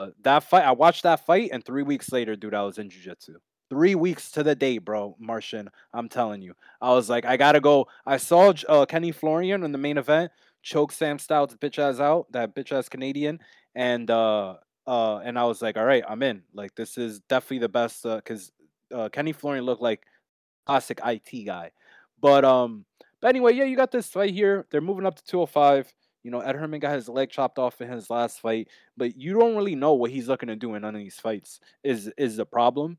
[0.00, 2.88] Uh, that fight, I watched that fight, and three weeks later, dude, I was in
[2.88, 3.34] jujitsu.
[3.68, 5.68] Three weeks to the day, bro, Martian.
[5.92, 6.54] I'm telling you.
[6.80, 7.86] I was like, I gotta go.
[8.06, 10.32] I saw uh, Kenny Florian in the main event
[10.62, 13.40] choke Sam Stout's bitch ass out, that bitch ass Canadian,
[13.74, 16.42] and uh, uh, and I was like, all right, I'm in.
[16.54, 18.50] Like, this is definitely the best because
[18.92, 20.04] uh, uh, Kenny Florian looked like
[20.64, 21.72] classic IT guy.
[22.20, 22.86] But um,
[23.20, 24.66] but anyway, yeah, you got this fight here.
[24.70, 25.92] They're moving up to 205.
[26.22, 29.38] You know, Ed Herman got his leg chopped off in his last fight, but you
[29.38, 31.60] don't really know what he's looking to do in none of these fights.
[31.82, 32.98] Is is the problem?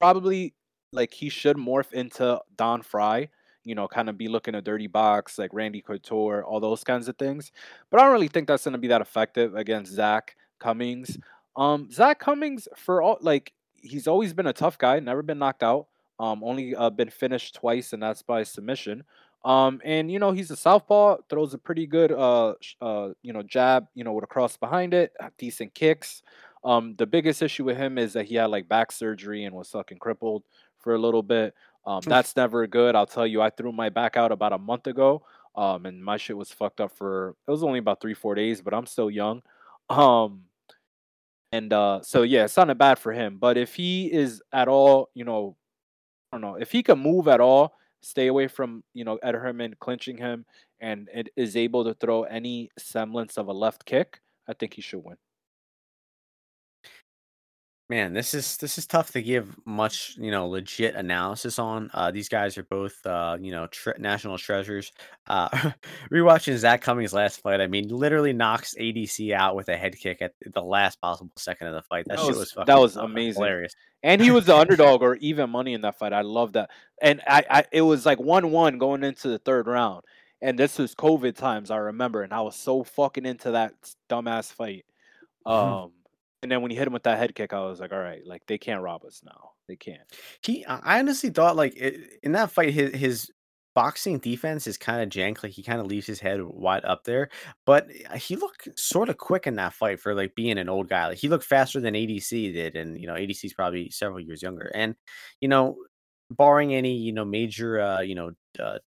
[0.00, 0.54] Probably
[0.92, 3.28] like he should morph into Don Frye,
[3.64, 7.08] you know, kind of be looking a dirty box like Randy Couture, all those kinds
[7.08, 7.50] of things.
[7.90, 11.18] But I don't really think that's gonna be that effective against Zak Cummings.
[11.56, 15.62] Um, Zak Cummings for all like he's always been a tough guy, never been knocked
[15.62, 15.88] out.
[16.18, 19.04] Um, only uh, been finished twice, and that's by submission.
[19.46, 23.42] Um, and you know he's a southpaw, throws a pretty good uh, uh, you know
[23.42, 26.22] jab, you know with a cross behind it, decent kicks.
[26.64, 29.70] Um, the biggest issue with him is that he had like back surgery and was
[29.70, 30.42] fucking crippled
[30.80, 31.54] for a little bit.
[31.86, 32.96] Um, that's never good.
[32.96, 35.22] I'll tell you, I threw my back out about a month ago.
[35.54, 38.60] Um, and my shit was fucked up for it was only about three, four days,
[38.60, 39.42] but I'm still young.
[39.88, 40.46] Um,
[41.52, 43.38] and uh, so yeah, it's not bad for him.
[43.38, 45.56] But if he is at all, you know,
[46.32, 49.34] I don't know, if he can move at all, stay away from you know Ed
[49.34, 50.46] Herman clinching him,
[50.80, 54.82] and it is able to throw any semblance of a left kick, I think he
[54.82, 55.16] should win.
[57.88, 61.88] Man, this is this is tough to give much, you know, legit analysis on.
[61.94, 64.90] Uh, these guys are both, uh, you know, tre- national treasures.
[65.28, 65.48] Uh,
[66.10, 70.20] rewatching Zak Cummings' last fight, I mean, literally knocks ADC out with a head kick
[70.20, 72.06] at the last possible second of the fight.
[72.08, 73.76] That, that shit was, was fucking that was amazing, hilarious.
[74.02, 76.12] And he was the underdog or even money in that fight.
[76.12, 76.70] I love that.
[77.00, 80.02] And I, I, it was like one one going into the third round.
[80.42, 83.74] And this was COVID times, I remember, and I was so fucking into that
[84.10, 84.86] dumbass fight.
[85.44, 85.92] Um.
[86.42, 88.20] And then when he hit him with that head kick, I was like, all right,
[88.26, 89.52] like they can't rob us now.
[89.68, 90.02] They can't.
[90.42, 93.30] He, I honestly thought like it, in that fight, his his
[93.74, 95.42] boxing defense is kind of jank.
[95.42, 97.30] Like he kind of leaves his head wide up there,
[97.64, 100.88] but uh, he looked sort of quick in that fight for like being an old
[100.88, 101.08] guy.
[101.08, 104.42] Like he looked faster than ADC did, and you know ADC is probably several years
[104.42, 104.70] younger.
[104.74, 104.94] And
[105.40, 105.76] you know,
[106.30, 108.78] barring any you know major uh, you know uh,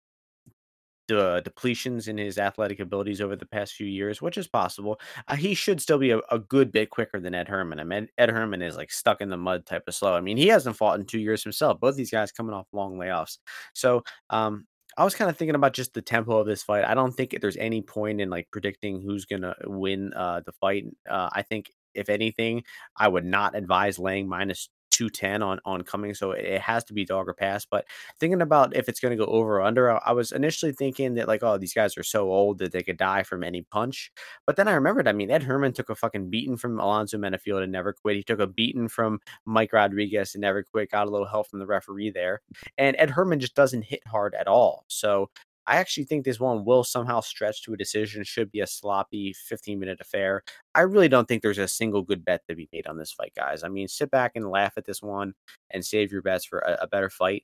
[1.10, 5.00] de- depletions in his athletic abilities over the past few years, which is possible.
[5.28, 7.80] Uh, he should still be a, a good bit quicker than Ed Herman.
[7.80, 10.14] I mean, Ed Herman is like stuck in the mud type of slow.
[10.14, 11.80] I mean, he hasn't fought in two years himself.
[11.80, 13.40] Both these guys coming off long layoffs.
[13.74, 14.66] So, um,
[14.98, 16.84] I was kind of thinking about just the tempo of this fight.
[16.84, 20.86] I don't think there's any point in like predicting who's gonna win uh, the fight.
[21.10, 22.64] Uh, I think if anything,
[22.98, 27.06] I would not advise laying minus 210 on on coming so it has to be
[27.06, 27.86] dog or pass but
[28.20, 31.14] thinking about if it's going to go over or under I, I was initially thinking
[31.16, 34.12] that like oh these guys are so old that they could die from any punch
[34.46, 37.64] but then i remembered i mean ed herman took a fucking beating from alonzo Menifield
[37.64, 38.18] and never quit.
[38.18, 41.60] He took a beating from mike rodriguez and never quit got a little help from
[41.60, 42.42] the referee there
[42.78, 45.30] and ed herman just doesn't hit hard at all so
[45.70, 49.34] I actually think this one will somehow stretch to a decision, should be a sloppy
[49.34, 50.44] 15 minute affair.
[50.74, 53.34] I really don't think there's a single good bet to be made on this fight,
[53.38, 53.64] guys.
[53.64, 55.34] I mean, sit back and laugh at this one
[55.70, 57.44] and save your bets for a, a better fight.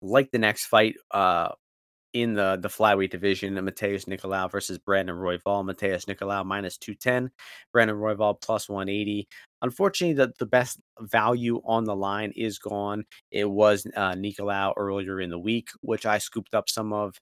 [0.00, 1.48] Like the next fight, uh,
[2.14, 5.64] in the the flyweight division, Matheus Nicolau versus Brandon Royval.
[5.64, 7.30] Matheus Nicolau minus 210,
[7.72, 9.28] Brandon Royval plus 180.
[9.62, 13.04] Unfortunately, the, the best value on the line is gone.
[13.30, 17.14] It was uh, Nicolau earlier in the week, which I scooped up some of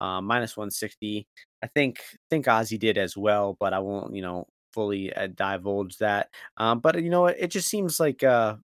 [0.00, 1.26] uh, minus 160.
[1.62, 5.98] I think think Ozzy did as well, but I won't, you know, fully uh, divulge
[5.98, 6.28] that.
[6.56, 7.36] Um, but you know what?
[7.38, 8.56] It just seems like uh,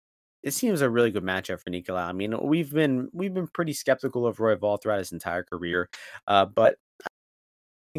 [0.44, 2.06] it seems a really good matchup for Nicolau.
[2.08, 5.90] I mean, we've been we've been pretty skeptical of Royval throughout his entire career,
[6.28, 6.76] uh, but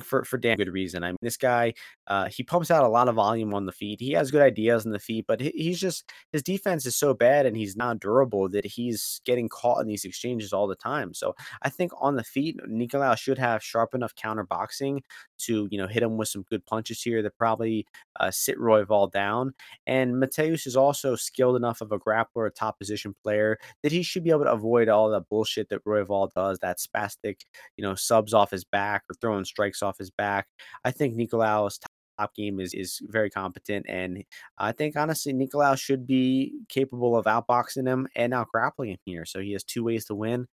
[0.03, 1.03] for for damn good reason.
[1.03, 1.74] I mean, this guy,
[2.07, 4.00] uh, he pumps out a lot of volume on the feet.
[4.00, 7.12] He has good ideas on the feet, but he, he's just his defense is so
[7.14, 11.12] bad and he's not durable that he's getting caught in these exchanges all the time.
[11.14, 15.03] So I think on the feet, Nicolau should have sharp enough counter boxing
[15.38, 17.87] to you know hit him with some good punches here that probably
[18.20, 19.55] uh, sit Royval down.
[19.87, 24.03] And Matheus is also skilled enough of a grappler, a top position player that he
[24.03, 27.40] should be able to avoid all the bullshit that Royval does, that spastic,
[27.76, 30.47] you know, subs off his back or throwing strikes off his back.
[30.85, 31.79] I think Nicolau's
[32.19, 34.25] top game is is very competent, and
[34.59, 39.25] I think honestly Nicolau should be capable of outboxing him and out grappling him here.
[39.25, 40.47] So he has two ways to win.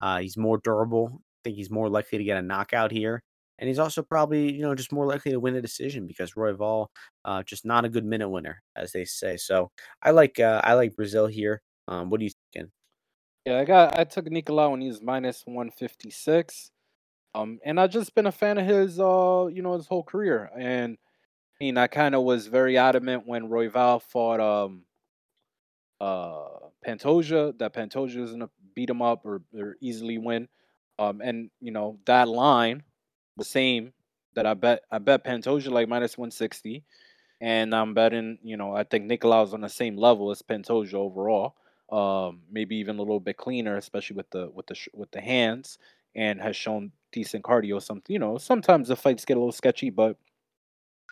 [0.00, 1.10] Uh, he's more durable.
[1.14, 3.22] I think he's more likely to get a knockout here.
[3.58, 6.88] And he's also probably, you know, just more likely to win a decision because Royval,
[7.24, 9.36] uh, just not a good minute winner, as they say.
[9.36, 9.70] So
[10.02, 11.62] I like uh, I like Brazil here.
[11.86, 12.72] Um, what are you thinking?
[13.46, 16.70] Yeah, I got I took Nicolau when he was minus 156.
[17.34, 20.50] Um, and I've just been a fan of his, uh, you know, his whole career.
[20.56, 20.96] And
[21.60, 24.82] I mean, I kind of was very adamant when Roy Royval fought um,
[26.00, 26.48] uh,
[26.86, 30.48] Pantoja that Pantoja was gonna beat him up or, or easily win.
[30.98, 32.84] Um, and you know that line
[33.36, 33.92] the same
[34.34, 36.84] that I bet I bet Pantoja like minus 160.
[37.40, 41.56] And I'm betting, you know, I think Nicolau's on the same level as Pantoja overall.
[41.90, 45.78] Um, maybe even a little bit cleaner, especially with the with the with the hands,
[46.14, 47.80] and has shown decent cardio.
[47.82, 50.16] Some, you know, sometimes the fights get a little sketchy, but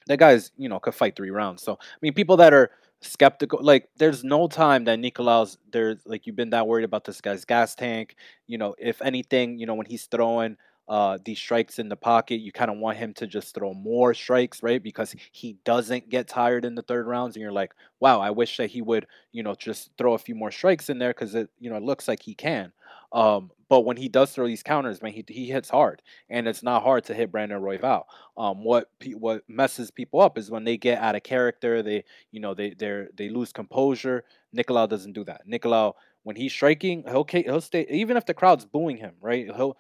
[0.06, 1.62] that guy's, you know, could fight three rounds.
[1.62, 6.26] So I mean, people that are skeptical, like, there's no time that Nicolau's there's like
[6.26, 8.16] you've been that worried about this guy's gas tank.
[8.46, 10.56] You know, if anything, you know, when he's throwing
[10.88, 12.40] uh, these strikes in the pocket.
[12.40, 14.82] You kind of want him to just throw more strikes, right?
[14.82, 18.56] Because he doesn't get tired in the third rounds, and you're like, wow, I wish
[18.56, 21.50] that he would, you know, just throw a few more strikes in there because it,
[21.60, 22.72] you know, it looks like he can.
[23.12, 26.62] Um, but when he does throw these counters, man, he, he hits hard, and it's
[26.62, 28.02] not hard to hit Brandon Royval.
[28.37, 32.40] Um, what what messes people up is when they get out of character, they you
[32.40, 34.24] know they they they lose composure.
[34.54, 35.48] Nicolau doesn't do that.
[35.48, 39.46] Nicolau when he's striking, he'll he'll stay even if the crowd's booing him, right?
[39.46, 39.76] He'll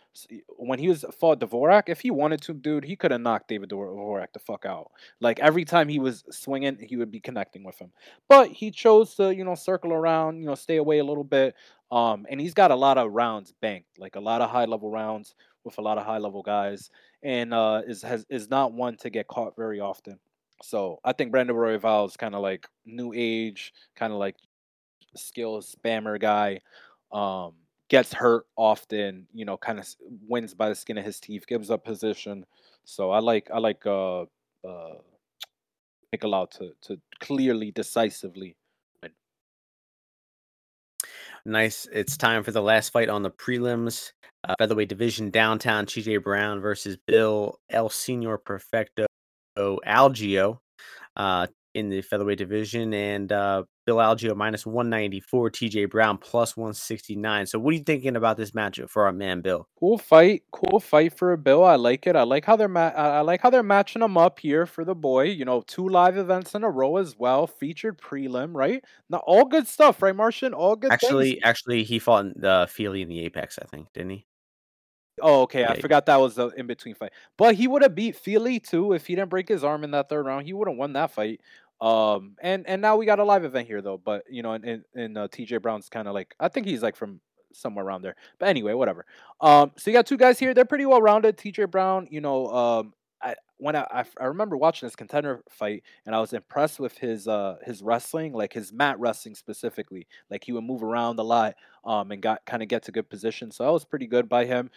[0.56, 3.70] when he was fought Dvorak, if he wanted to, dude, he could have knocked David
[3.70, 4.90] Dvorak the fuck out.
[5.20, 7.92] Like every time he was swinging, he would be connecting with him.
[8.28, 11.54] But he chose to, you know, circle around, you know, stay away a little bit.
[11.92, 14.90] Um, and he's got a lot of rounds banked, like a lot of high level
[14.90, 16.90] rounds with a lot of high level guys,
[17.22, 20.18] and uh, is has is not one to get caught very often.
[20.62, 24.36] So I think Brandon Royval is kind of like new age, kind of like
[25.16, 26.60] skills spammer guy.
[27.12, 27.54] Um,
[27.88, 29.86] gets hurt often, you know, kind of
[30.28, 32.46] wins by the skin of his teeth, gives up position.
[32.84, 34.22] So I like I like uh
[34.66, 34.94] uh
[36.50, 38.56] to to clearly decisively.
[41.44, 41.88] Nice.
[41.92, 44.12] It's time for the last fight on the prelims.
[44.44, 49.06] Uh, featherweight division downtown TJ Brown versus Bill El Senor Perfecto
[49.58, 50.58] Algeo.
[51.16, 57.46] Uh, in the featherweight division, and uh, Bill Algeo minus 194, TJ Brown plus 169.
[57.46, 59.68] So, what are you thinking about this matchup for our man Bill?
[59.78, 61.64] Cool fight, cool fight for Bill.
[61.64, 62.14] I like it.
[62.16, 64.94] I like how they're ma- I like how they're matching them up here for the
[64.94, 65.24] boy.
[65.24, 68.84] You know, two live events in a row as well, featured prelim, right?
[69.10, 70.54] Now, all good stuff, right, Martian?
[70.54, 70.92] All good.
[70.92, 71.40] Actually, things.
[71.44, 74.26] actually, he fought in the Feely in the Apex, I think, didn't he?
[75.20, 75.64] Oh, okay.
[75.64, 75.80] I Yeah.
[75.80, 77.12] forgot that was the in between fight.
[77.36, 80.08] But he would have beat Feely too if he didn't break his arm in that
[80.08, 80.46] third round.
[80.46, 81.40] He would have won that fight.
[81.82, 83.98] Um, and and now we got a live event here though.
[83.98, 86.82] But you know, and in, in uh, TJ Brown's kind of like I think he's
[86.82, 87.20] like from
[87.52, 88.14] somewhere around there.
[88.38, 89.04] But anyway, whatever.
[89.40, 90.54] Um, so you got two guys here.
[90.54, 91.36] They're pretty well rounded.
[91.36, 95.82] TJ Brown, you know, um, I when I, I I remember watching this contender fight
[96.06, 100.06] and I was impressed with his uh his wrestling, like his mat wrestling specifically.
[100.30, 103.10] Like he would move around a lot, um, and got kind of get to good
[103.10, 103.50] position.
[103.50, 104.70] So that was pretty good by him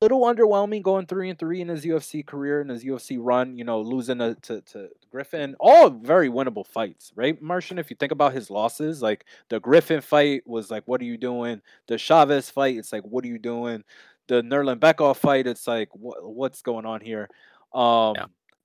[0.00, 3.56] little underwhelming going three and three in his UFC career and his UFC run.
[3.56, 7.78] You know, losing to, to, to Griffin, all very winnable fights, right, Martian?
[7.78, 11.16] If you think about his losses, like the Griffin fight was like, "What are you
[11.16, 13.84] doing?" The Chavez fight, it's like, "What are you doing?"
[14.28, 17.28] The Nerland Nurmagomedov fight, it's like, "What what's going on here?"
[17.72, 18.14] Um,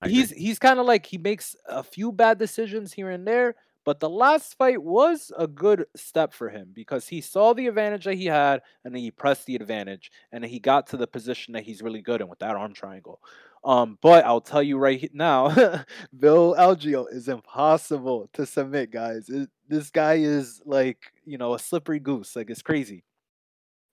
[0.02, 0.14] agree.
[0.14, 4.00] he's he's kind of like he makes a few bad decisions here and there, but
[4.00, 8.16] the last fight was a good step for him because he saw the advantage that
[8.16, 11.82] he had and he pressed the advantage and he got to the position that he's
[11.82, 13.20] really good in with that arm triangle.
[13.64, 15.50] Um, but I'll tell you right now,
[16.20, 19.30] Bill Algeo is impossible to submit, guys.
[19.30, 22.36] It- this guy is like, you know, a slippery goose.
[22.36, 23.06] Like it's crazy.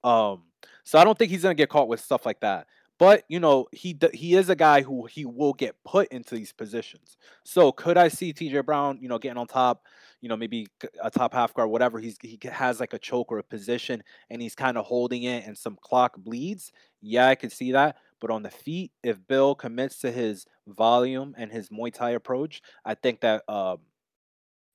[0.03, 0.43] Um,
[0.85, 2.67] so I don't think he's gonna get caught with stuff like that.
[2.99, 6.53] But you know, he he is a guy who he will get put into these
[6.53, 7.17] positions.
[7.45, 8.61] So could I see T.J.
[8.63, 9.85] Brown, you know, getting on top,
[10.21, 10.67] you know, maybe
[11.03, 12.01] a top half guard, whatever.
[12.01, 15.47] He's he has like a choke or a position, and he's kind of holding it,
[15.47, 16.73] and some clock bleeds.
[17.01, 17.97] Yeah, I could see that.
[18.21, 22.63] But on the feet, if Bill commits to his volume and his Muay Thai approach,
[22.85, 23.79] I think that um,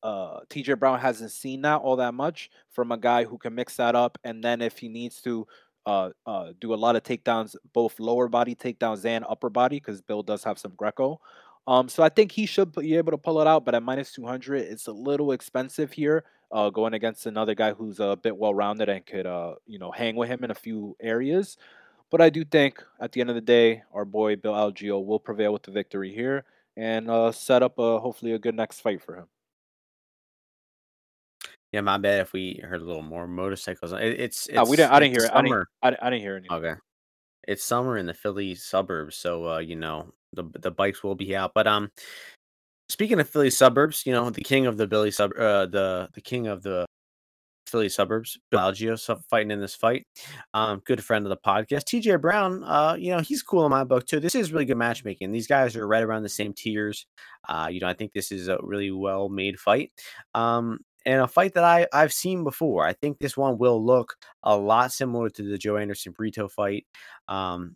[0.02, 3.78] uh, TJ Brown hasn't seen that all that much from a guy who can mix
[3.78, 4.18] that up.
[4.24, 5.48] And then if he needs to
[5.86, 10.02] uh, uh, do a lot of takedowns, both lower body takedowns and upper body, because
[10.02, 11.20] Bill does have some Greco.
[11.66, 14.12] Um, so I think he should be able to pull it out, but at minus
[14.14, 16.24] 200, it's a little expensive here.
[16.52, 19.90] Uh, going against another guy who's a bit well rounded and could, uh, you know,
[19.90, 21.58] hang with him in a few areas.
[22.12, 25.20] But I do think at the end of the day, our boy Bill Algeo will
[25.20, 26.46] prevail with the victory here
[26.78, 29.26] and uh, set up a hopefully a good next fight for him.
[31.74, 33.94] Yeah, my bad if we heard a little more motorcycles.
[33.94, 34.92] It, it's Uh, we it's didn't.
[34.92, 35.36] I didn't hear it's it.
[35.36, 35.68] I didn't.
[35.82, 36.56] I, I didn't hear anything.
[36.56, 36.74] Okay,
[37.48, 41.36] it's summer in the Philly suburbs, so uh, you know the the bikes will be
[41.36, 41.54] out.
[41.56, 41.90] But um,
[42.90, 46.22] speaking of Philly suburbs, you know the king of the Billy sub, uh, the the
[46.22, 46.86] king of the
[47.68, 50.06] Philly suburbs, Bill Algeo, fighting in this fight.
[50.54, 52.64] Um, good friend of the podcast, TJ Brown.
[52.64, 54.20] Uh, you know he's cool in my book too.
[54.20, 55.32] This is really good matchmaking.
[55.32, 57.08] These guys are right around the same tiers.
[57.50, 59.92] Uh, you know I think this is a really well made fight.
[60.36, 62.86] Um, and a fight that I I've seen before.
[62.86, 66.86] I think this one will look a lot similar to the Joanderson Brito fight.
[67.28, 67.76] Um,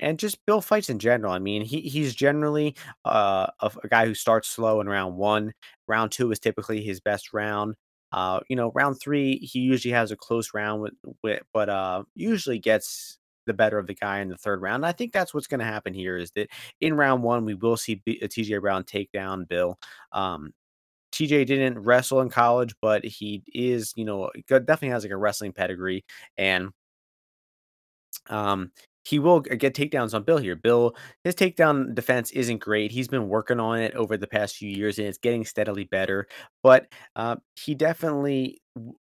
[0.00, 1.32] and just Bill fights in general.
[1.32, 5.52] I mean, he he's generally uh, a, a guy who starts slow in round one.
[5.86, 7.74] Round two is typically his best round.
[8.12, 12.04] Uh, you know, round three, he usually has a close round with, with but uh,
[12.14, 14.76] usually gets the better of the guy in the third round.
[14.76, 16.48] And I think that's what's going to happen here is that
[16.80, 19.78] in round one, we will see B- uh, TJ Brown take down Bill.
[20.12, 20.52] Um,
[21.18, 25.52] TJ didn't wrestle in college, but he is, you know, definitely has like a wrestling
[25.52, 26.04] pedigree.
[26.36, 26.70] And
[28.28, 28.70] um,
[29.04, 30.54] he will get takedowns on Bill here.
[30.54, 32.92] Bill, his takedown defense isn't great.
[32.92, 36.26] He's been working on it over the past few years, and it's getting steadily better.
[36.62, 38.60] But uh, he definitely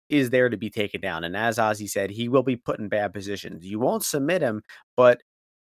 [0.09, 1.25] is there to be taken down.
[1.25, 3.67] And as Ozzy said, he will be put in bad positions.
[3.67, 4.63] You won't submit him,
[4.97, 5.21] but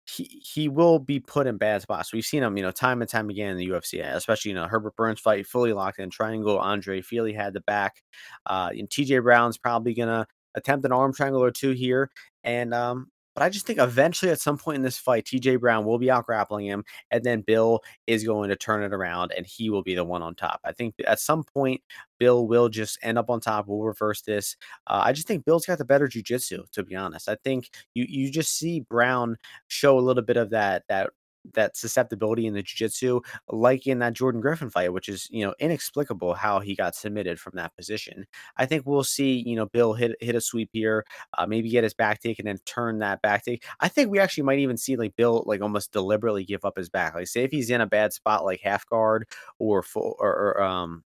[0.10, 2.14] he he will be put in bad spots.
[2.14, 4.68] We've seen him, you know, time and time again in the UFC, especially you know
[4.68, 6.58] Herbert Burns fight, fully locked in triangle.
[6.58, 8.02] Andre Fili had the back,
[8.46, 12.10] uh, and TJ Brown's probably gonna attempt an arm triangle or two here,
[12.44, 13.08] and um,
[13.40, 16.12] but I just think eventually at some point in this fight, TJ Brown will be
[16.12, 19.82] out grappling him, and then Bill is going to turn it around, and he will
[19.82, 20.60] be the one on top.
[20.66, 21.82] I think at some point
[22.18, 23.66] Bill will just end up on top.
[23.66, 24.58] We'll reverse this.
[24.88, 27.30] Uh, I just think Bill's got the better jujitsu, to be honest.
[27.30, 29.38] I think you you just see Brown
[29.70, 31.12] show a little bit of that that
[31.54, 35.54] that susceptibility in the jiu-jitsu like in that Jordan Griffin fight which is you know
[35.60, 38.26] inexplicable how he got submitted from that position.
[38.58, 41.06] I think we'll see you know Bill hit hit a sweep here
[41.38, 43.64] uh, maybe get his back take and then turn that back take.
[43.80, 46.90] I think we actually might even see like Bill like almost deliberately give up his
[46.90, 47.16] back.
[47.16, 49.28] Like say if he's in a bad spot like half guard
[49.60, 51.04] or full or, or um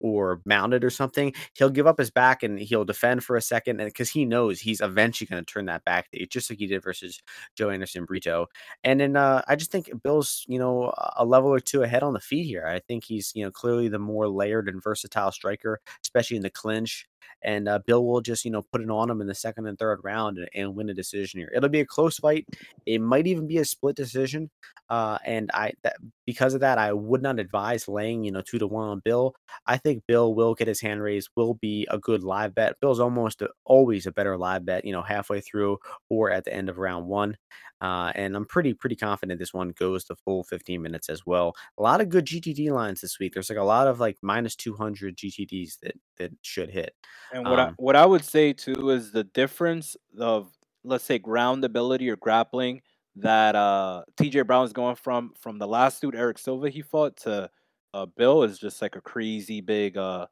[0.00, 3.80] or mounted or something, he'll give up his back and he'll defend for a second,
[3.80, 6.82] and because he knows he's eventually going to turn that back, just like he did
[6.82, 7.20] versus
[7.58, 8.46] Joanderson Brito.
[8.84, 12.02] And then uh, I just think Bill's you know a a level or two ahead
[12.02, 12.66] on the feet here.
[12.66, 16.50] I think he's you know clearly the more layered and versatile striker, especially in the
[16.50, 17.06] clinch.
[17.42, 19.78] And uh, Bill will just you know put it on him in the second and
[19.78, 21.50] third round and, and, win a decision here.
[21.54, 22.46] It'll be a close fight.
[22.86, 24.50] It might even be a split decision,
[24.88, 25.96] uh, and I that,
[26.26, 29.34] because of that I would not advise laying you know two to one on Bill.
[29.66, 31.30] I think Bill will get his hand raised.
[31.36, 32.80] Will be a good live bet.
[32.80, 34.84] Bill's almost a, always a better live bet.
[34.84, 37.36] You know halfway through or at the end of round one.
[37.80, 41.54] Uh, and I'm pretty pretty confident this one goes the full 15 minutes as well.
[41.78, 43.32] A lot of good GTD lines this week.
[43.32, 46.94] There's like a lot of like minus 200 GTDs that that should hit.
[47.32, 50.48] And what um, I what I would say too is the difference of
[50.84, 52.82] let's say ground ability or grappling
[53.16, 57.16] that uh TJ Brown is going from from the last dude Eric Silva he fought
[57.18, 57.50] to
[57.94, 60.26] uh Bill is just like a crazy big uh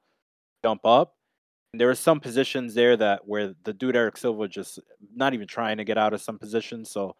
[0.64, 1.14] jump up.
[1.72, 4.78] And there are some positions there that where the dude Eric Silva just
[5.14, 6.90] not even trying to get out of some positions.
[6.90, 7.10] So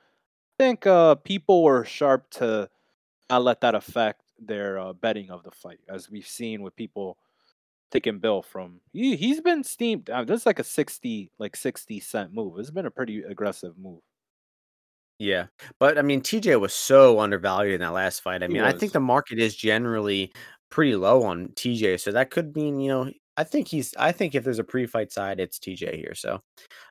[0.59, 2.69] I think uh, people were sharp to
[3.29, 7.19] not let that affect their uh, betting of the fight, as we've seen with people
[7.91, 8.81] taking Bill from.
[8.93, 10.11] He he's been steamed.
[10.11, 12.59] Uh, this is like a sixty like sixty cent move.
[12.59, 14.01] It's been a pretty aggressive move.
[15.19, 15.47] Yeah,
[15.81, 18.43] but I mean, TJ was so undervalued in that last fight.
[18.43, 20.33] I mean, I think the market is generally
[20.71, 23.11] pretty low on TJ, so that could mean you know.
[23.37, 23.95] I think he's.
[23.99, 26.15] I think if there's a pre-fight side, it's TJ here.
[26.15, 26.41] So,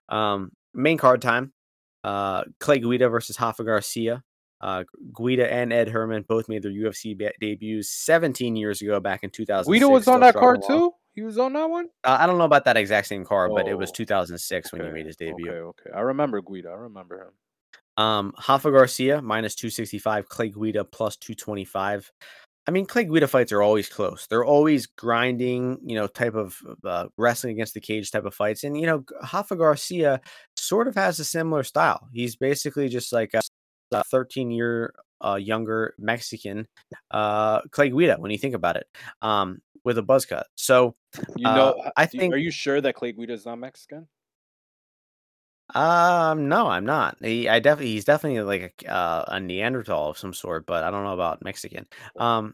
[0.10, 1.54] um, main card time.
[2.04, 4.24] Uh, Clay Guida versus Rafa Garcia.
[4.60, 4.84] Uh,
[5.16, 9.72] Guida and Ed Herman both made their UFC debuts 17 years ago, back in 2000.
[9.72, 10.92] Guida was on that card too.
[11.14, 11.88] He was on that one.
[12.04, 14.78] Uh, I don't know about that exact same card, oh, but it was 2006 okay.
[14.78, 15.50] when he made his debut.
[15.50, 15.90] Okay, okay.
[15.96, 16.70] I remember Guida.
[16.70, 18.04] I remember him.
[18.04, 22.12] Um, Rafa Garcia minus 265, Clay Guida plus 225.
[22.68, 24.28] I mean, Clay Guida fights are always close.
[24.28, 28.64] They're always grinding, you know, type of uh, wrestling against the cage type of fights.
[28.64, 29.04] And, you know,
[29.34, 30.22] Rafa Garcia
[30.56, 32.08] sort of has a similar style.
[32.12, 33.42] He's basically just like a
[33.92, 36.68] 13 year uh, younger Mexican
[37.12, 38.88] uh, Clay Guida when you think about it,
[39.22, 40.48] um, with a buzz cut.
[40.56, 40.96] So,
[41.36, 42.34] you know, uh, I think.
[42.34, 44.08] Are you sure that Clay Guida is not Mexican?
[45.76, 47.18] Um, no, I'm not.
[47.22, 50.92] He, I definitely, he's definitely like a, uh, a Neanderthal of some sort, but I
[50.92, 51.88] don't know about Mexican.
[52.18, 52.54] Um,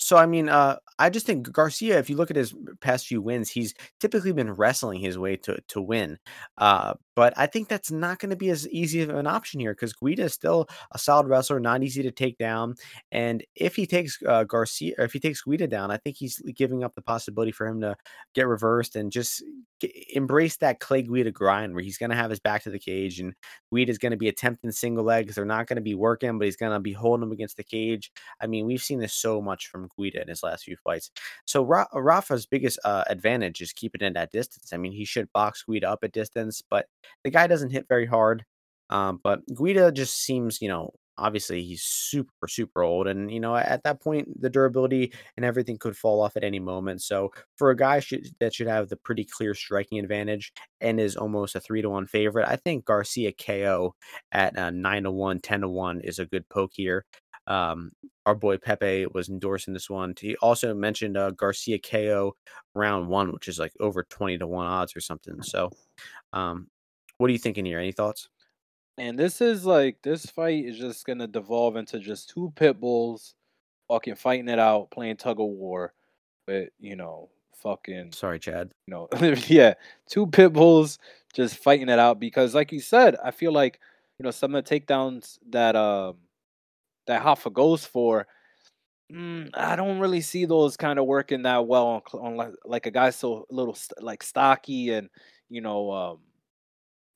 [0.00, 3.20] so I mean, uh, I just think Garcia, if you look at his past few
[3.20, 6.18] wins, he's typically been wrestling his way to to win.
[6.56, 9.72] Uh, but I think that's not going to be as easy of an option here
[9.72, 12.76] because Guida is still a solid wrestler, not easy to take down.
[13.10, 16.40] And if he takes uh, Garcia, or if he takes Guida down, I think he's
[16.54, 17.96] giving up the possibility for him to
[18.36, 19.42] get reversed and just
[19.80, 22.78] get, embrace that Clay Guida grind where he's going to have his back to the
[22.78, 23.34] cage and
[23.74, 25.34] Guida is going to be attempting single legs.
[25.34, 27.64] They're not going to be working, but he's going to be holding him against the
[27.64, 28.12] cage.
[28.40, 31.10] I mean, we've seen this so much from Guida in his last few fights.
[31.46, 34.72] So Ra- Rafa's biggest uh, advantage is keeping it at distance.
[34.72, 36.86] I mean, he should box Guida up at distance, but
[37.24, 38.44] the guy doesn't hit very hard.
[38.90, 43.54] Um, but Guida just seems, you know, obviously he's super super old and you know
[43.56, 47.02] at that point the durability and everything could fall off at any moment.
[47.02, 51.16] So for a guy should, that should have the pretty clear striking advantage and is
[51.16, 53.94] almost a 3 to 1 favorite i think garcia ko
[54.32, 57.04] at uh, 9 to 1 10 to 1 is a good poke here.
[57.46, 57.92] Um,
[58.26, 60.12] our boy pepe was endorsing this one.
[60.20, 62.34] He also mentioned uh, garcia ko
[62.74, 65.42] round one which is like over 20 to 1 odds or something.
[65.42, 65.70] So
[66.32, 66.68] um,
[67.18, 67.78] what are you thinking here?
[67.78, 68.28] Any thoughts?
[68.96, 73.34] And this is like this fight is just gonna devolve into just two pit bulls
[73.88, 75.92] fucking fighting it out, playing tug of war,
[76.46, 77.28] but you know,
[77.62, 78.70] fucking sorry, Chad.
[78.86, 79.08] You know,
[79.48, 79.74] yeah,
[80.08, 80.98] two pit bulls
[81.34, 83.80] just fighting it out because, like you said, I feel like
[84.18, 86.16] you know some of the takedowns that um
[87.06, 88.26] that Rafa goes for.
[89.12, 92.86] Mm, I don't really see those kind of working that well on, on like, like
[92.86, 95.08] a guy so little like stocky and
[95.48, 96.18] you know um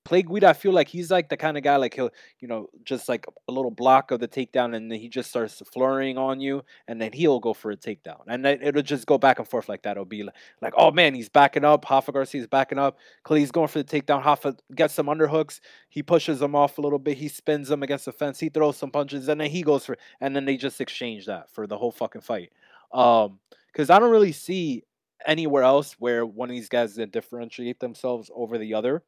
[0.04, 2.68] Clay Guida, I feel like he's like the kind of guy like he'll, you know,
[2.84, 6.40] just like a little block of the takedown, and then he just starts flurrying on
[6.40, 9.46] you, and then he'll go for a takedown, and then it'll just go back and
[9.46, 9.92] forth like that.
[9.92, 11.88] It'll be like, like oh man, he's backing up.
[11.88, 12.98] Rafa Garcia's backing up.
[13.22, 14.24] Clay's going for the takedown.
[14.24, 15.60] Rafa gets some underhooks.
[15.88, 17.16] He pushes him off a little bit.
[17.16, 18.40] He spins him against the fence.
[18.40, 21.48] He throws some punches, and then he goes for, and then they just exchange that
[21.50, 22.52] for the whole fucking fight.
[22.92, 23.38] Um,
[23.72, 24.84] because I don't really see
[25.26, 29.02] anywhere else where one of these guys differentiate themselves over the other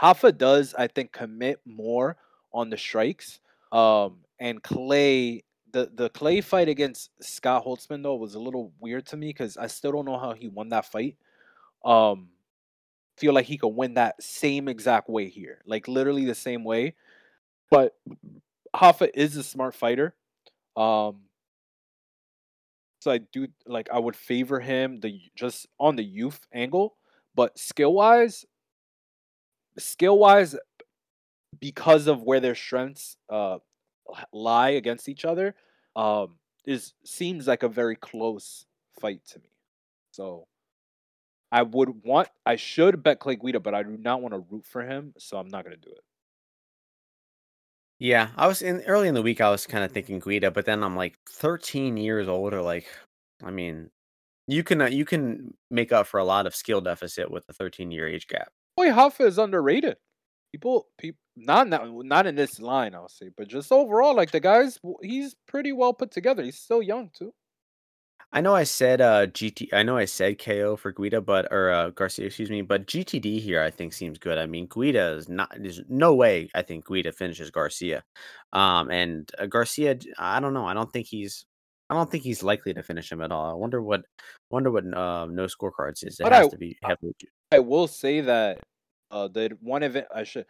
[0.00, 2.16] Rafa does, I think, commit more
[2.52, 3.40] on the strikes.
[3.72, 9.06] Um, and Clay, the the Clay fight against Scott Holtzman though was a little weird
[9.06, 11.16] to me because I still don't know how he won that fight.
[11.84, 12.28] Um,
[13.16, 16.94] feel like he could win that same exact way here, like literally the same way.
[17.70, 17.94] But
[18.80, 20.14] Rafa is a smart fighter.
[20.76, 21.22] Um,
[23.00, 26.96] so I do like I would favor him the just on the youth angle,
[27.34, 28.44] but skill wise,
[29.78, 30.56] skill wise,
[31.58, 33.58] because of where their strengths uh,
[34.32, 35.54] lie against each other,
[35.96, 38.66] um, is seems like a very close
[39.00, 39.50] fight to me.
[40.12, 40.46] So
[41.52, 44.66] I would want, I should bet Clay Guida, but I do not want to root
[44.66, 46.04] for him, so I'm not gonna do it.
[47.98, 49.40] Yeah, I was in early in the week.
[49.42, 52.62] I was kind of thinking Guida, but then I'm like 13 years older.
[52.62, 52.86] Like,
[53.44, 53.90] I mean,
[54.46, 57.52] you can uh, you can make up for a lot of skill deficit with a
[57.52, 58.52] 13 year age gap.
[58.80, 59.98] Boy, Hoffa is underrated.
[60.52, 64.40] People, people, not not not in this line, I'll say, but just overall, like the
[64.40, 66.42] guy's, he's pretty well put together.
[66.42, 67.34] He's still young too.
[68.32, 71.70] I know I said uh GT I know I said KO for Guida, but or
[71.70, 74.38] uh, Garcia, excuse me, but GTD here I think seems good.
[74.38, 78.02] I mean, Guida is not there's no way I think Guida finishes Garcia.
[78.54, 80.64] Um and uh, Garcia I don't know.
[80.64, 81.44] I don't think he's
[81.90, 83.50] I don't think he's likely to finish him at all.
[83.50, 84.02] I wonder what
[84.50, 86.18] wonder what um no scorecards is.
[86.18, 87.14] It But has I, to be heavily
[87.52, 88.60] I will say that
[89.10, 90.46] uh the one event I should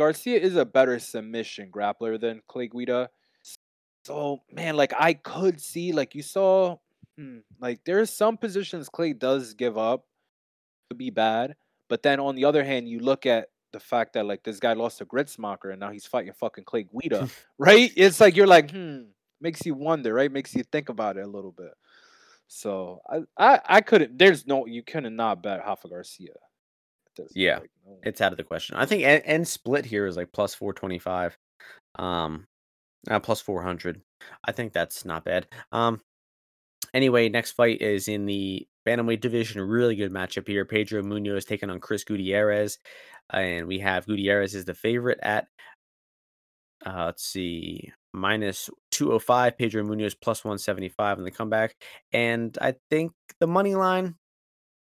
[0.00, 3.10] Garcia is a better submission grappler than Clay Guida.
[4.06, 6.78] So man, like I could see, like you saw,
[7.18, 10.06] hmm, like there's some positions Clay does give up
[10.88, 11.54] to be bad,
[11.90, 14.72] but then on the other hand, you look at the fact that like this guy
[14.72, 17.28] lost to Gritzmacher and now he's fighting fucking Clay Guida,
[17.58, 17.92] right?
[17.94, 19.02] It's like you're like, hmm,
[19.40, 20.32] makes you wonder, right?
[20.32, 21.74] Makes you think about it a little bit.
[22.48, 24.18] So I I, I couldn't.
[24.18, 26.32] There's no you couldn't not bet Rafa Garcia.
[27.16, 27.98] There's Yeah, like no.
[28.02, 28.76] it's out of the question.
[28.76, 31.36] I think and, and split here is like plus 425.
[31.96, 32.46] Um
[33.08, 34.00] uh, plus 400.
[34.44, 35.46] I think that's not bad.
[35.72, 36.00] Um
[36.92, 39.60] Anyway, next fight is in the bantamweight division.
[39.60, 40.64] Really good matchup here.
[40.64, 42.78] Pedro Munhoz taking on Chris Gutierrez,
[43.32, 45.46] and we have Gutierrez is the favorite at
[46.84, 49.56] uh, let's see minus 205.
[49.58, 51.76] Pedro Munhoz plus 175 in the comeback,
[52.12, 54.16] and I think the money line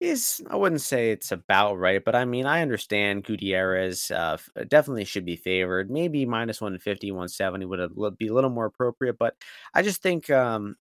[0.01, 4.36] is I wouldn't say it's about right, but I mean I understand Gutierrez uh,
[4.68, 5.90] definitely should be favored.
[5.90, 9.34] Maybe minus 150, 170 would li- be a little more appropriate, but
[9.74, 10.76] I just think um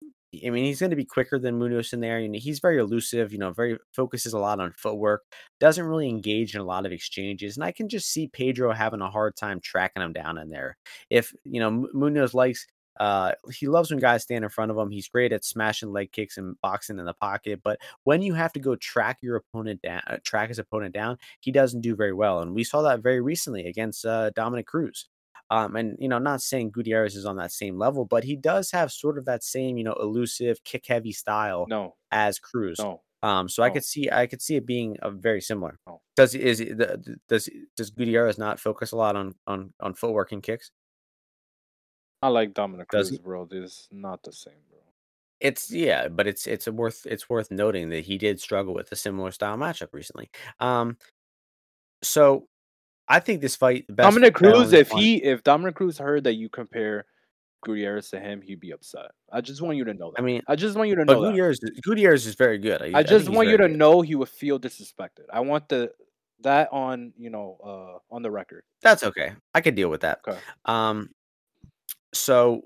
[0.44, 2.18] I mean he's going to be quicker than Munhoz in there.
[2.18, 5.22] and he's very elusive, you know, very focuses a lot on footwork,
[5.60, 9.00] doesn't really engage in a lot of exchanges, and I can just see Pedro having
[9.00, 10.76] a hard time tracking him down in there.
[11.10, 12.66] If you know Munhoz likes
[13.00, 14.90] uh, he loves when guys stand in front of him.
[14.90, 18.52] He's great at smashing leg kicks and boxing in the pocket, but when you have
[18.54, 22.12] to go track your opponent down, uh, track his opponent down, he doesn't do very
[22.12, 22.40] well.
[22.40, 25.08] And we saw that very recently against uh, Dominick Cruz.
[25.50, 28.70] Um, and you know, not saying Gutierrez is on that same level, but he does
[28.70, 32.78] have sort of that same, you know, elusive, kick heavy style No, as Cruz.
[32.78, 35.78] no, Um, so I could see, I could see it being uh, very similar.
[35.86, 36.00] no.
[36.16, 36.64] Does is
[37.28, 40.70] does does Gutierrez not focus a lot on on on footwork and kicks?
[42.24, 43.18] I like Dominick Cruz, he?
[43.18, 43.44] bro.
[43.44, 44.78] This is not the same, bro.
[45.40, 48.90] It's yeah, but it's it's a worth it's worth noting that he did struggle with
[48.92, 50.30] a similar style matchup recently.
[50.58, 50.96] Um,
[52.02, 52.46] so
[53.08, 56.36] I think this fight, the best Dominick Cruz, if he if Dominick Cruz heard that
[56.36, 57.04] you compare
[57.62, 59.10] Gutierrez to him, he'd be upset.
[59.30, 60.22] I just want you to know that.
[60.22, 61.28] I mean, I just want you to know that.
[61.28, 62.80] Gutierrez, Gutierrez is very good.
[62.80, 63.76] I, I I just he's want you to good.
[63.76, 65.26] know he would feel disrespected.
[65.30, 65.92] I want the
[66.40, 68.62] that on you know uh on the record.
[68.80, 69.34] That's okay.
[69.52, 70.20] I could deal with that.
[70.26, 70.38] Okay.
[70.64, 71.10] Um,
[72.14, 72.62] so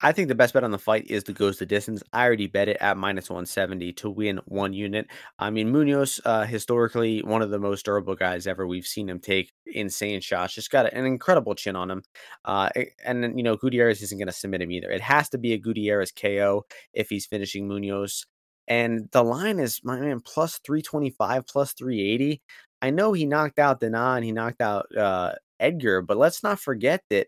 [0.00, 2.02] I think the best bet on the fight is the goes the distance.
[2.12, 5.08] I already bet it at minus 170 to win one unit.
[5.40, 8.64] I mean, Munhoz, uh, historically, one of the most durable guys ever.
[8.64, 10.54] We've seen him take insane shots.
[10.54, 12.02] Just got an incredible chin on him.
[12.44, 12.68] Uh,
[13.04, 14.90] and then, you know, Gutierrez isn't going to submit him either.
[14.90, 18.24] It has to be a Gutierrez KO if he's finishing Munhoz.
[18.68, 22.40] And the line is, my man, plus 325, plus 380.
[22.80, 27.02] I know he knocked out Denon, he knocked out uh, Edgar, but let's not forget
[27.10, 27.26] that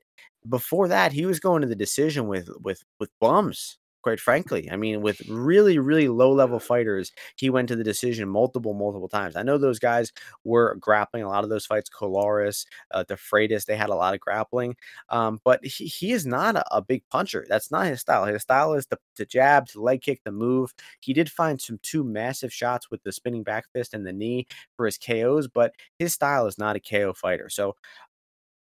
[0.49, 3.77] before that, he was going to the decision with with with bums.
[4.03, 8.31] Quite frankly, I mean, with really really low level fighters, he went to the decision
[8.31, 9.37] multiple multiple times.
[9.37, 10.11] I know those guys
[10.43, 11.91] were grappling a lot of those fights.
[11.91, 14.75] Colares, uh, the Freitas, they had a lot of grappling,
[15.11, 17.45] um, but he, he is not a, a big puncher.
[17.47, 18.25] That's not his style.
[18.25, 20.73] His style is the, the jab, the leg kick, the move.
[21.01, 24.47] He did find some two massive shots with the spinning back fist and the knee
[24.79, 27.51] for his KOs, but his style is not a KO fighter.
[27.51, 27.77] So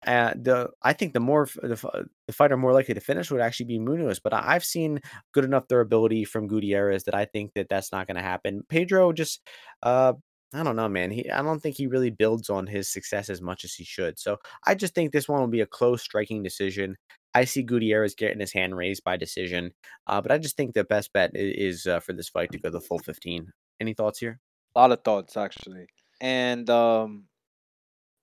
[0.07, 3.66] uh, the I think the more the, the fighter more likely to finish would actually
[3.66, 5.01] be Munhoz, but I, I've seen
[5.32, 8.62] good enough durability from Gutierrez that I think that that's not going to happen.
[8.68, 9.40] Pedro just,
[9.82, 10.12] uh,
[10.55, 11.11] I don't know, man.
[11.11, 14.18] He I don't think he really builds on his success as much as he should.
[14.18, 14.36] So
[14.66, 16.97] I just think this one will be a close striking decision.
[17.34, 19.72] I see Gutierrez getting his hand raised by decision,
[20.07, 22.70] uh, but I just think the best bet is uh, for this fight to go
[22.70, 23.53] the full fifteen.
[23.80, 24.40] Any thoughts here?
[24.74, 25.86] A lot of thoughts actually.
[26.20, 27.24] And um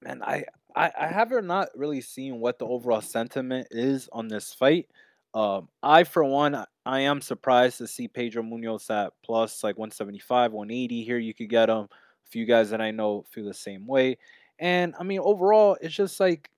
[0.01, 0.45] man, I
[0.75, 4.87] I, I haven't not really seen what the overall sentiment is on this fight.
[5.33, 10.51] Um, I for one, I am surprised to see Pedro Munhoz at plus like 175,
[10.51, 11.03] 180.
[11.03, 11.87] Here you could get him.
[12.25, 14.17] A few guys that I know feel the same way.
[14.59, 16.49] And I mean, overall, it's just like,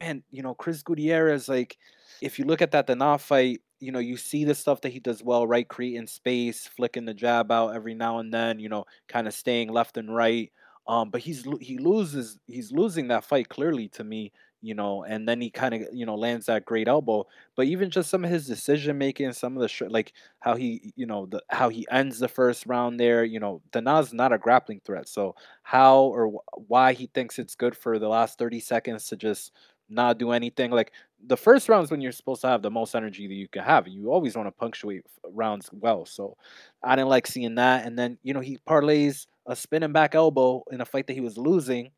[0.00, 1.78] and you know, Chris Gutierrez, like
[2.20, 4.92] if you look at that the Dana fight, you know, you see the stuff that
[4.92, 5.68] he does well, right?
[5.68, 9.68] Creating space, flicking the jab out every now and then, you know, kind of staying
[9.70, 10.52] left and right.
[10.86, 15.28] Um, but he's he loses he's losing that fight clearly to me, you know, and
[15.28, 17.24] then he kind of you know lands that great elbow.
[17.56, 20.92] But even just some of his decision making, some of the sh- like how he
[20.96, 24.38] you know the how he ends the first round there, you know, Dana's not a
[24.38, 25.08] grappling threat.
[25.08, 29.16] So how or wh- why he thinks it's good for the last thirty seconds to
[29.16, 29.52] just
[29.88, 30.92] not do anything like
[31.26, 33.62] the first round is when you're supposed to have the most energy that you can
[33.62, 33.86] have.
[33.86, 36.04] You always want to punctuate rounds well.
[36.04, 36.36] So
[36.82, 37.86] I didn't like seeing that.
[37.86, 41.20] And then, you know, he parlays a spinning back elbow in a fight that he
[41.20, 41.90] was losing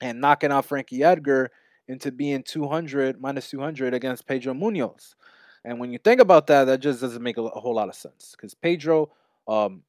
[0.00, 1.50] and knocking out Frankie Edgar
[1.88, 5.14] into being 200 minus 200 against Pedro Munhoz.
[5.64, 8.34] And when you think about that, that just doesn't make a, whole lot of sense
[8.36, 9.10] because Pedro,
[9.48, 9.82] um,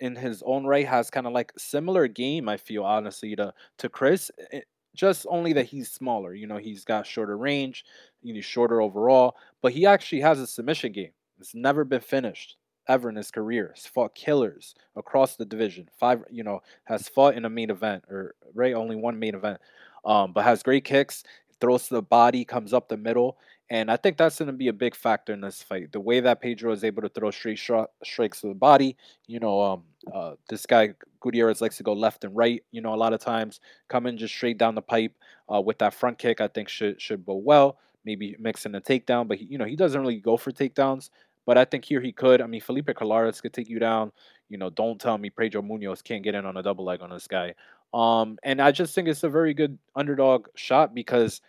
[0.00, 2.48] in his own right, has kind of like similar game.
[2.48, 6.34] I feel honestly to to Chris, it, just only that he's smaller.
[6.34, 7.84] You know, he's got shorter range,
[8.22, 11.12] he's shorter overall, but he actually has a submission game.
[11.38, 12.56] It's never been finished
[12.88, 13.72] ever in his career.
[13.74, 15.88] He's fought killers across the division.
[15.98, 19.60] Five, you know, has fought in a main event or right only one main event.
[20.04, 21.24] Um, but has great kicks,
[21.60, 23.36] throws to the body, comes up the middle,
[23.68, 25.92] and I think that's going to be a big factor in this fight.
[25.92, 29.38] The way that Pedro is able to throw straight shot, strikes to the body, you
[29.38, 29.82] know, um,
[30.12, 32.62] uh, this guy Gutierrez likes to go left and right.
[32.72, 35.12] You know, a lot of times coming just straight down the pipe
[35.52, 36.40] uh, with that front kick.
[36.40, 37.78] I think should should go well.
[38.04, 41.10] Maybe mixing a takedown, but he, you know he doesn't really go for takedowns.
[41.46, 42.40] But I think here he could.
[42.40, 44.12] I mean, Felipe Colares could take you down.
[44.48, 47.10] You know, don't tell me Pedro Munhoz can't get in on a double leg on
[47.10, 47.54] this guy.
[47.92, 51.40] Um, and I just think it's a very good underdog shot because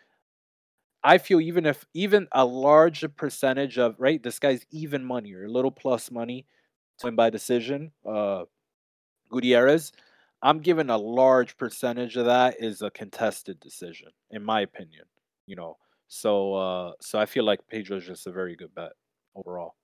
[1.03, 5.45] I feel even if even a large percentage of right, this guy's even money or
[5.45, 6.45] a little plus money
[6.99, 7.91] to win by decision.
[8.05, 8.43] Uh,
[9.31, 9.91] Gutierrez,
[10.41, 15.05] I'm giving a large percentage of that is a contested decision, in my opinion.
[15.47, 15.77] You know,
[16.07, 18.91] so uh, so I feel like Pedro's just a very good bet
[19.35, 19.75] overall.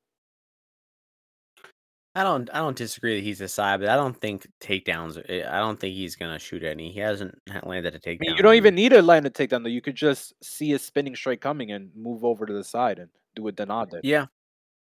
[2.15, 5.23] I don't I don't disagree that he's a side, but I don't think takedowns.
[5.29, 6.91] eh, I don't think he's gonna shoot any.
[6.91, 8.37] He hasn't ha- landed a I mean, takedown.
[8.37, 9.69] you don't even need a line to take down though.
[9.69, 13.09] You could just see a spinning strike coming and move over to the side and
[13.35, 14.01] do Dana did.
[14.03, 14.25] yeah,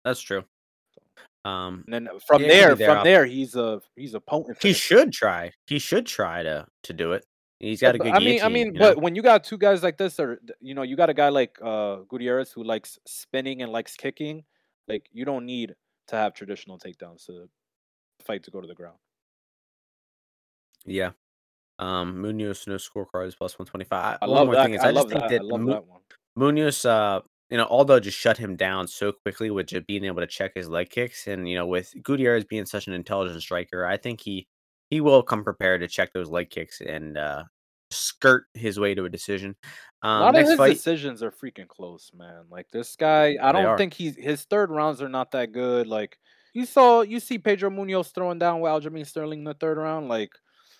[0.06, 0.46] that's true.
[1.46, 2.94] Um, And then from could be there, there.
[2.96, 4.58] from there, he's a he's a potent.
[4.62, 4.80] he finisher.
[4.80, 5.52] should try.
[5.68, 7.26] He should try to to do it.
[7.60, 8.12] He's got a good.
[8.14, 8.94] I mean, I mean, you know?
[8.94, 11.30] but when you got two guys like this, or you know, you got a guy
[11.30, 14.44] like uh Gutierrez who likes spinning and likes kicking,
[14.88, 15.76] like you don't need
[16.08, 17.50] to have traditional takedowns to
[18.22, 18.98] fight to go to the ground.
[20.86, 21.12] yeah.
[21.80, 24.18] Um, Munhoz no scorecard is plus one twenty five.
[24.22, 24.66] I One love more that.
[24.66, 25.30] thing is, I, I, just love think that.
[25.30, 26.02] that I love Mu- that one.
[26.38, 30.22] Munhoz, uh, you know, Aldo just shut him down so quickly with just being able
[30.22, 33.86] to check his leg kicks, and you know, with Gutierrez being such an intelligent striker,
[33.86, 34.48] I think he
[34.90, 37.44] he will come prepared to check those leg kicks and uh,
[37.92, 39.56] skirt his way to a decision.
[40.04, 42.46] A Um, lot of his fight, decisions are freaking close, man.
[42.50, 45.88] Like this guy, I don't think he's his third rounds are not that good.
[45.88, 46.18] Like
[46.54, 50.08] you saw, you see Pedro Munhoz throwing down with Aljamain Sterling in the third round.
[50.08, 50.32] Like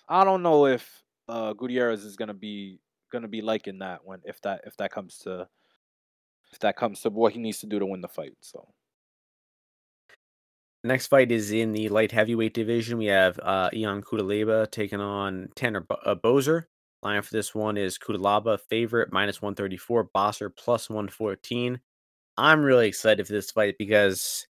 [0.08, 2.80] I don't know if uh, Gutierrez is gonna be
[3.12, 5.48] gonna be liking that when if that if that comes to
[6.52, 8.32] if that comes to what he needs to do to win the fight.
[8.40, 8.68] So
[10.84, 12.98] next fight is in the light heavyweight division.
[12.98, 16.64] We have uh, Ion Cutelaba taking on Tanner Bo- uh, Boser.
[17.02, 21.80] Line for this one is Cutelaba favorite minus one thirty four, Boser plus one fourteen.
[22.36, 24.46] I'm really excited for this fight because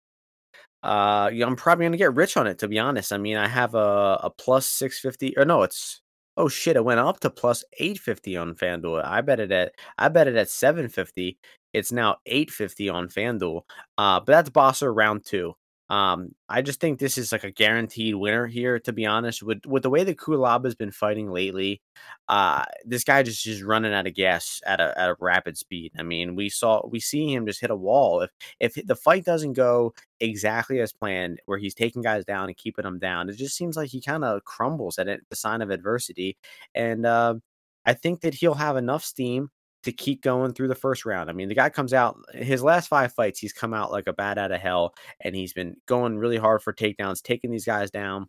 [0.83, 3.11] uh I'm probably gonna get rich on it to be honest.
[3.13, 6.01] I mean, I have a, a plus 650 or no, it's
[6.37, 9.03] oh shit, it went up to plus 850 on FanDuel.
[9.05, 11.39] I bet it at I bet it at 750.
[11.73, 13.61] It's now 850 on FanDuel.
[13.97, 15.53] Uh, but that's Boser round two.
[15.89, 19.41] Um, I just think this is like a guaranteed winner here, to be honest.
[19.41, 21.81] With with the way that Kulaba's been fighting lately,
[22.27, 25.93] uh, this guy just just running out of gas at a at a rapid speed.
[25.97, 28.21] I mean, we saw we see him just hit a wall.
[28.21, 32.57] If if the fight doesn't go exactly as planned, where he's taking guys down and
[32.57, 35.61] keeping them down, it just seems like he kind of crumbles at it, the sign
[35.61, 36.37] of adversity.
[36.75, 37.35] And uh,
[37.85, 39.51] I think that he'll have enough steam
[39.87, 41.29] to keep going through the first round.
[41.29, 44.13] I mean, the guy comes out his last five fights, he's come out like a
[44.13, 47.89] bat out of hell, and he's been going really hard for takedowns, taking these guys
[47.89, 48.27] down.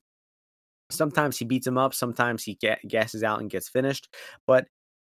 [0.88, 4.14] Sometimes he beats them up, sometimes he ga- gasses out and gets finished,
[4.46, 4.68] but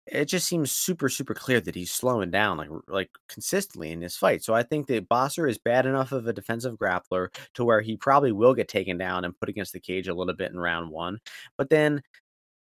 [0.07, 4.16] it just seems super super clear that he's slowing down like like consistently in this
[4.16, 4.44] fight.
[4.44, 7.97] So I think that Boser is bad enough of a defensive grappler to where he
[7.97, 10.90] probably will get taken down and put against the cage a little bit in round
[10.90, 11.18] 1.
[11.59, 12.03] But then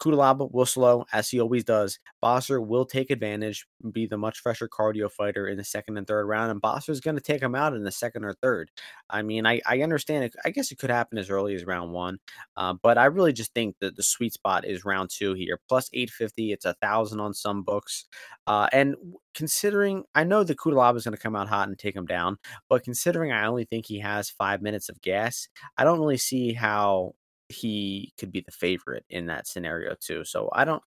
[0.03, 1.97] Cutelaba will slow as he always does.
[2.21, 6.25] Boser will take advantage, be the much fresher cardio fighter in the second and third
[6.25, 8.69] round, and Boser is going to take him out in the second or third.
[9.09, 10.35] I mean, I, I understand it.
[10.43, 12.19] I guess it could happen as early as round one,
[12.57, 15.59] uh, but I really just think that the sweet spot is round two here.
[15.69, 18.05] Plus 850, it's a thousand on some books.
[18.45, 18.95] Uh, and
[19.33, 22.37] considering, I know the Cutelaba is going to come out hot and take him down,
[22.67, 25.47] but considering I only think he has five minutes of gas,
[25.77, 27.15] I don't really see how
[27.53, 30.25] he could be the favorite in that scenario too.
[30.25, 30.83] So I don't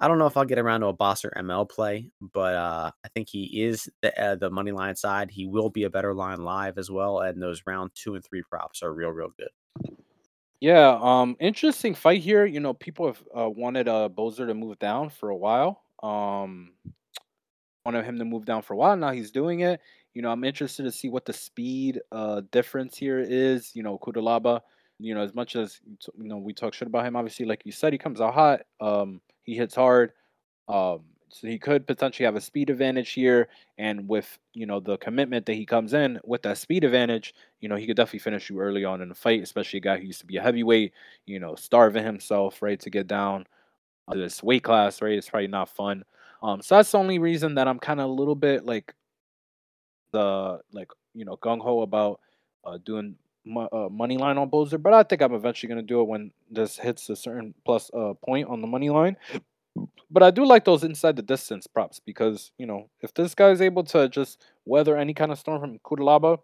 [0.00, 2.90] I don't know if I'll get around to a boss or ML play, but uh,
[3.04, 5.30] I think he is the uh, the money line side.
[5.30, 8.42] He will be a better line live as well, and those round two and three
[8.42, 9.96] props are real, real good.
[10.60, 12.44] Yeah, um, interesting fight here.
[12.44, 15.84] You know, people have uh, wanted uh Boser to move down for a while.
[16.02, 16.72] Um,
[17.86, 18.96] wanted him to move down for a while.
[18.96, 19.80] Now he's doing it.
[20.12, 23.76] You know, I'm interested to see what the speed uh difference here is.
[23.76, 24.60] You know, Cutelaba
[25.04, 25.80] you know, as much as
[26.16, 27.14] you know, we talk shit about him.
[27.14, 28.60] Obviously, like you said, he comes out hot.
[28.80, 30.12] Um, he hits hard.
[30.66, 34.96] Um, so he could potentially have a speed advantage here, and with you know the
[34.98, 38.48] commitment that he comes in with that speed advantage, you know he could definitely finish
[38.48, 40.92] you early on in the fight, especially a guy who used to be a heavyweight,
[41.26, 43.46] you know, starving himself right to get down
[44.10, 45.18] to this weight class, right?
[45.18, 46.04] It's probably not fun.
[46.42, 48.94] Um, so that's the only reason that I'm kind of a little bit like
[50.12, 52.20] the like you know gung ho about
[52.64, 53.16] uh, doing
[53.46, 56.30] uh, money line on Boser, but I think I'm eventually going to do it when
[56.50, 59.16] this hits a certain plus uh, point on the money line.
[60.10, 63.50] But I do like those inside the distance props because, you know, if this guy
[63.50, 66.38] is able to just weather any kind of storm from Cutelaba,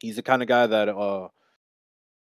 [0.00, 1.28] he's the kind of guy that uh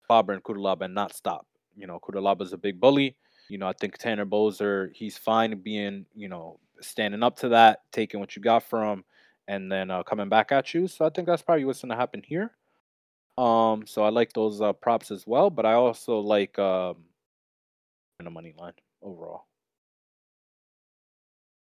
[0.07, 1.47] Faber and Cutelaba and not stop.
[1.77, 2.01] You know,
[2.41, 3.17] is a big bully.
[3.49, 7.83] You know, I think Tanner Boser, he's fine being, you know, standing up to that,
[7.93, 9.05] taking what you got from,
[9.47, 10.87] and then uh, coming back at you.
[10.87, 12.53] So I think that's probably what's going to happen here.
[13.39, 16.97] Um, so I like those uh, props as well, but I also like um,
[18.19, 19.45] the money line overall.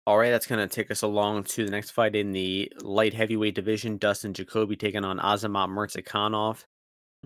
[0.07, 3.13] All right, that's going to take us along to the next fight in the light
[3.13, 3.99] heavyweight division.
[3.99, 6.65] Dustin Jacoby taking on Azamat Murzakanov.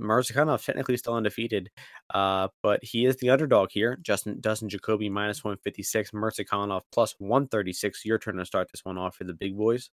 [0.01, 1.71] Murzakanov technically still undefeated,
[2.15, 3.99] uh, but he is the underdog here.
[4.01, 8.07] Justin Dustin Jacoby minus 156, Murzakanov plus 136.
[8.07, 9.91] Your turn to start this one off for the big boys.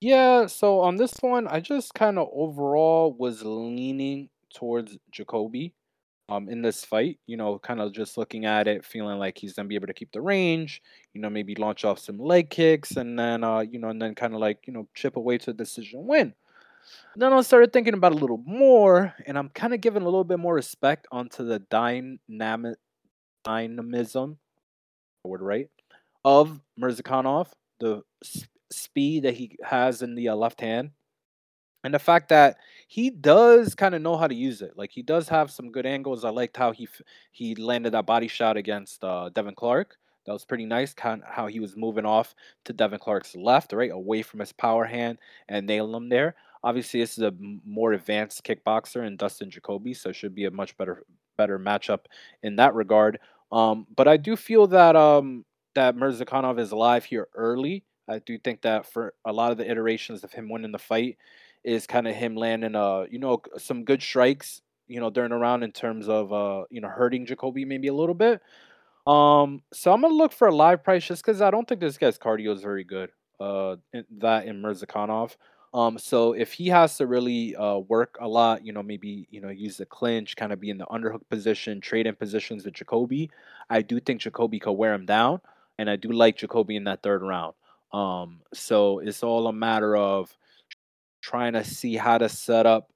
[0.00, 5.74] Yeah, so on this one, I just kind of overall was leaning towards Jacoby
[6.28, 9.54] um in this fight, you know, kind of just looking at it, feeling like he's
[9.54, 10.82] gonna be able to keep the range,
[11.14, 14.14] you know, maybe launch off some leg kicks and then uh, you know, and then
[14.14, 16.34] kind of like, you know, chip away to a decision win.
[17.16, 20.24] Then I started thinking about a little more, and I'm kind of giving a little
[20.24, 22.78] bit more respect onto the dynamic
[23.44, 24.38] dynamism,
[25.24, 25.70] word right,
[26.24, 27.48] of Murzakanov,
[27.80, 28.02] the
[28.70, 30.90] speed that he has in the uh, left hand
[31.86, 32.56] and the fact that
[32.88, 34.72] he does kind of know how to use it.
[34.76, 36.24] Like he does have some good angles.
[36.24, 36.88] I liked how he
[37.30, 39.96] he landed that body shot against uh, Devin Clark.
[40.26, 40.92] That was pretty nice.
[40.92, 44.52] Kind of how he was moving off to Devin Clark's left, right away from his
[44.52, 46.34] power hand, and nailing him there.
[46.64, 47.32] Obviously, this is a
[47.64, 51.04] more advanced kickboxer in Dustin Jacoby, so should be a much better
[51.36, 52.06] better matchup
[52.42, 53.20] in that regard.
[53.52, 55.44] Um, but I do feel that um,
[55.76, 59.70] that Murzakanov is alive here early I do think that for a lot of the
[59.70, 61.18] iterations of him winning the fight
[61.64, 65.36] is kind of him landing uh you know some good strikes you know during the
[65.36, 68.40] round in terms of uh you know hurting Jacoby maybe a little bit.
[69.06, 71.98] Um, so I'm gonna look for a live price just because I don't think this
[71.98, 73.10] guy's cardio is very good.
[73.38, 73.76] Uh,
[74.18, 75.36] that in Murzakanov.
[75.74, 79.40] Um, so if he has to really uh, work a lot, you know, maybe you
[79.40, 82.74] know use the clinch, kind of be in the underhook position, trade in positions with
[82.74, 83.30] Jacoby,
[83.68, 85.40] I do think Jacoby could wear him down,
[85.78, 87.54] and I do like Jacoby in that third round.
[87.92, 90.34] Um, so it's all a matter of
[91.22, 92.90] trying to see how to set up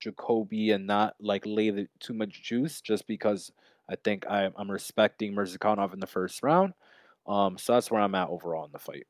[0.00, 3.52] Jacoby and not like lay the, too much juice just because
[3.88, 6.74] I think I, I'm respecting Murzakanov in the first round.
[7.26, 9.06] Um, so that's where I'm at overall in the fight.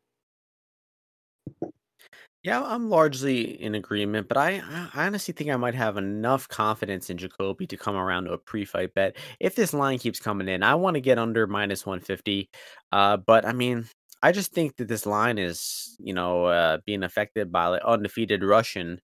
[2.43, 4.61] Yeah, I'm largely in agreement, but I,
[4.95, 8.39] I honestly think I might have enough confidence in Jacoby to come around to a
[8.39, 9.17] pre-fight bet.
[9.39, 12.51] If this line keeps coming in, I want to get under minus 150.
[12.91, 13.87] Uh, but I mean,
[14.23, 18.43] I just think that this line is, you know, uh, being affected by like undefeated
[18.45, 19.01] Russian.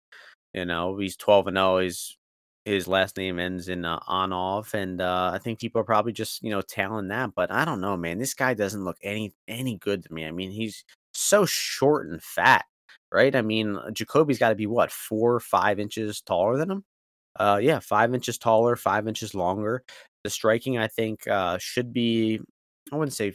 [0.54, 1.78] You know, he's twelve and zero.
[1.80, 2.18] He's
[2.64, 6.12] his last name ends in uh, on off, and uh, I think people are probably
[6.12, 7.32] just you know tailing that.
[7.36, 8.18] But I don't know, man.
[8.18, 10.26] This guy doesn't look any any good to me.
[10.26, 12.64] I mean, he's so short and fat,
[13.12, 13.34] right?
[13.36, 16.84] I mean, Jacoby's got to be what four, five inches taller than him.
[17.38, 19.84] Uh, yeah, five inches taller, five inches longer.
[20.24, 22.40] The striking, I think, uh, should be
[22.92, 23.34] I wouldn't say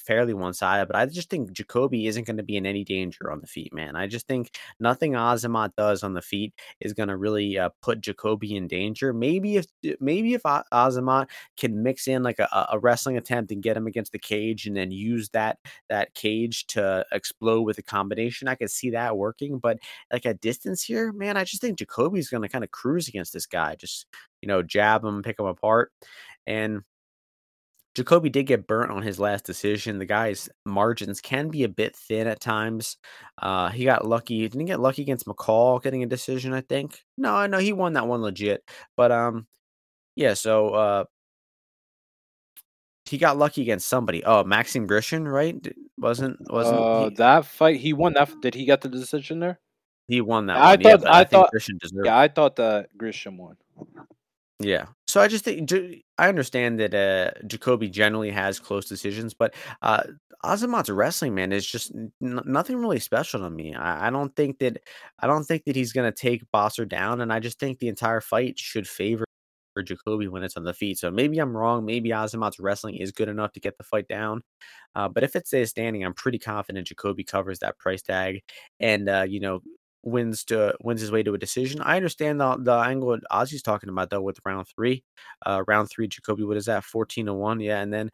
[0.00, 3.30] fairly one sided, but I just think Jacoby isn't going to be in any danger
[3.30, 3.96] on the feet, man.
[3.96, 8.00] I just think nothing Azamat does on the feet is going to really uh, put
[8.00, 9.12] Jacoby in danger.
[9.12, 9.66] Maybe if
[10.00, 14.12] maybe if Azamat can mix in like a, a wrestling attempt and get him against
[14.12, 18.70] the cage, and then use that that cage to explode with a combination, I could
[18.70, 19.58] see that working.
[19.58, 19.78] But
[20.12, 23.32] like at distance here, man, I just think Jacoby's going to kind of cruise against
[23.32, 24.06] this guy, just
[24.42, 25.92] you know, jab him, pick him apart,
[26.46, 26.82] and
[27.94, 29.98] Jacoby did get burnt on his last decision.
[29.98, 32.96] The guy's margins can be a bit thin at times.
[33.42, 34.46] Uh, he got lucky.
[34.48, 37.02] Didn't get lucky against McCall getting a decision, I think.
[37.18, 38.62] No, I know he won that one legit.
[38.96, 39.46] But um,
[40.14, 41.04] yeah, so uh,
[43.06, 44.24] he got lucky against somebody.
[44.24, 45.56] Oh, Maxim Grishin, right?
[45.98, 48.30] Wasn't wasn't Uh, he, that fight he won that.
[48.40, 49.58] Did he get the decision there?
[50.06, 50.82] he won that I one?
[50.82, 51.00] Thought.
[51.02, 51.50] but I I thought.
[51.52, 52.06] Grishin deserved.
[52.06, 53.56] Yeah, I thought that Grishin won.
[54.58, 54.86] Yeah.
[55.10, 55.70] So I just think
[56.18, 60.02] I understand that uh, Jacoby generally has close decisions, but uh,
[60.44, 63.74] Azamat's wrestling man is just n- nothing really special to me.
[63.74, 64.78] I, I don't think that
[65.18, 68.20] I don't think that he's gonna take Boser down, and I just think the entire
[68.20, 69.24] fight should favor
[69.84, 70.98] Jacoby when it's on the feet.
[70.98, 71.84] So maybe I'm wrong.
[71.86, 74.42] Maybe Azamat's wrestling is good enough to get the fight down.
[74.94, 78.42] Uh, but if it stays standing, I'm pretty confident Jacoby covers that price tag,
[78.80, 79.60] and uh, you know
[80.02, 81.80] wins to wins his way to a decision.
[81.82, 85.04] I understand the the angle Ozzy's talking about though with round three.
[85.44, 86.84] Uh round three, Jacoby, what is that?
[86.84, 87.60] 14 to 1.
[87.60, 87.80] Yeah.
[87.80, 88.10] And then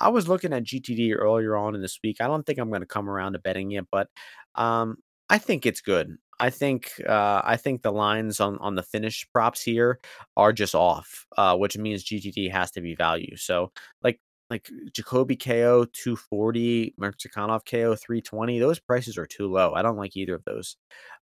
[0.00, 2.20] I was looking at GTD earlier on in this week.
[2.20, 4.08] I don't think I'm gonna come around to betting it, but
[4.54, 4.98] um
[5.30, 6.16] I think it's good.
[6.40, 10.00] I think uh I think the lines on on the finish props here
[10.36, 13.36] are just off, uh, which means GTD has to be value.
[13.36, 13.72] So
[14.02, 14.20] like
[14.52, 18.58] like Jacoby KO 240, Murzakanov KO 320.
[18.58, 19.72] Those prices are too low.
[19.74, 20.76] I don't like either of those.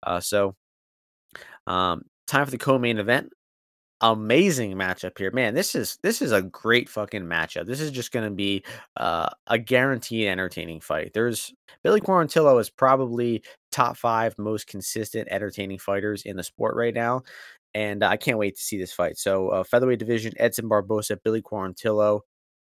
[0.02, 0.56] Uh, so
[1.66, 3.30] um, time for the co-main event.
[4.00, 5.54] Amazing matchup here, man.
[5.54, 7.66] This is this is a great fucking matchup.
[7.66, 8.62] This is just going to be
[8.96, 11.10] uh, a guaranteed entertaining fight.
[11.14, 11.52] There's
[11.82, 17.22] Billy Quarantillo is probably top five most consistent entertaining fighters in the sport right now,
[17.74, 19.18] and I can't wait to see this fight.
[19.18, 22.20] So uh, featherweight division: Edson Barboza, Billy Quarantillo.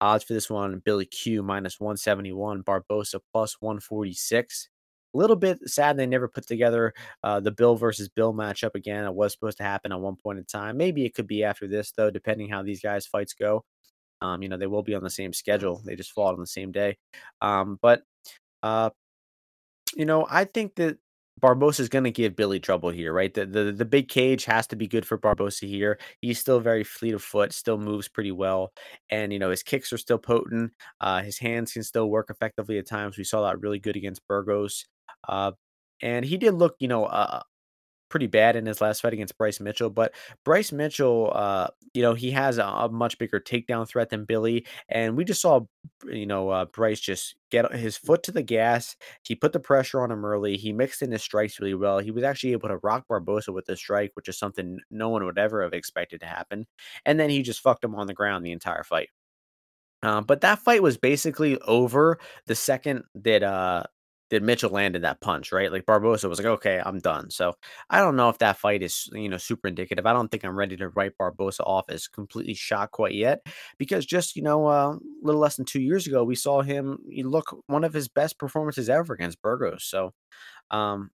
[0.02, 4.70] Odds for this one: Billy Q minus one seventy one, Barboza plus one forty six
[5.14, 6.93] a little bit sad they never put together
[7.24, 9.06] uh, the Bill versus Bill matchup again.
[9.06, 10.78] It was supposed to happen at one point in time.
[10.78, 13.64] Maybe it could be after this though, depending how these guys' fights go.
[14.22, 15.82] Um, you know, they will be on the same schedule.
[15.86, 16.98] They just fall on the same day.
[17.41, 18.02] Um, but
[18.64, 18.89] uh,
[19.95, 20.98] you know, I think that
[21.39, 23.33] Barboza is going to give Billy trouble here, right?
[23.33, 25.99] The, the the big cage has to be good for Barboza here.
[26.21, 28.73] He's still very fleet of foot, still moves pretty well,
[29.09, 30.73] and you know his kicks are still potent.
[30.99, 33.17] Uh, his hands can still work effectively at times.
[33.17, 34.85] We saw that really good against Burgos,
[35.27, 35.51] uh,
[36.01, 37.41] and he did look, you know, uh,
[38.10, 39.89] pretty bad in his last fight against Bryce Mitchell.
[39.89, 44.26] But Bryce Mitchell, uh, you know, he has a, a much bigger takedown threat than
[44.26, 45.62] Billy, and we just saw,
[46.05, 48.95] you know, uh, Bryce just get his foot to the gas.
[49.24, 50.58] He put the pressure on him early.
[50.58, 51.99] He mixed in his strikes really well.
[51.99, 55.26] He was actually able to rock Barboza with the strike, which is something no one
[55.26, 56.66] would ever have expected to happen.
[57.05, 59.10] And then he just fucked him on the ground the entire fight.
[60.03, 63.84] Um, but that fight was basically over the second that uh
[64.30, 65.71] that Mitchell landed that punch, right?
[65.71, 67.30] Like Barboza was like, okay, I'm done.
[67.30, 67.53] So
[67.89, 70.05] I don't know if that fight is, you know, super indicative.
[70.05, 73.45] I don't think I'm ready to write Barboza off as completely shot quite yet,
[73.78, 76.97] because just you know, uh, a little less than two years ago, we saw him
[77.09, 79.84] look one of his best performances ever against Burgos.
[79.86, 80.13] So
[80.71, 81.11] um,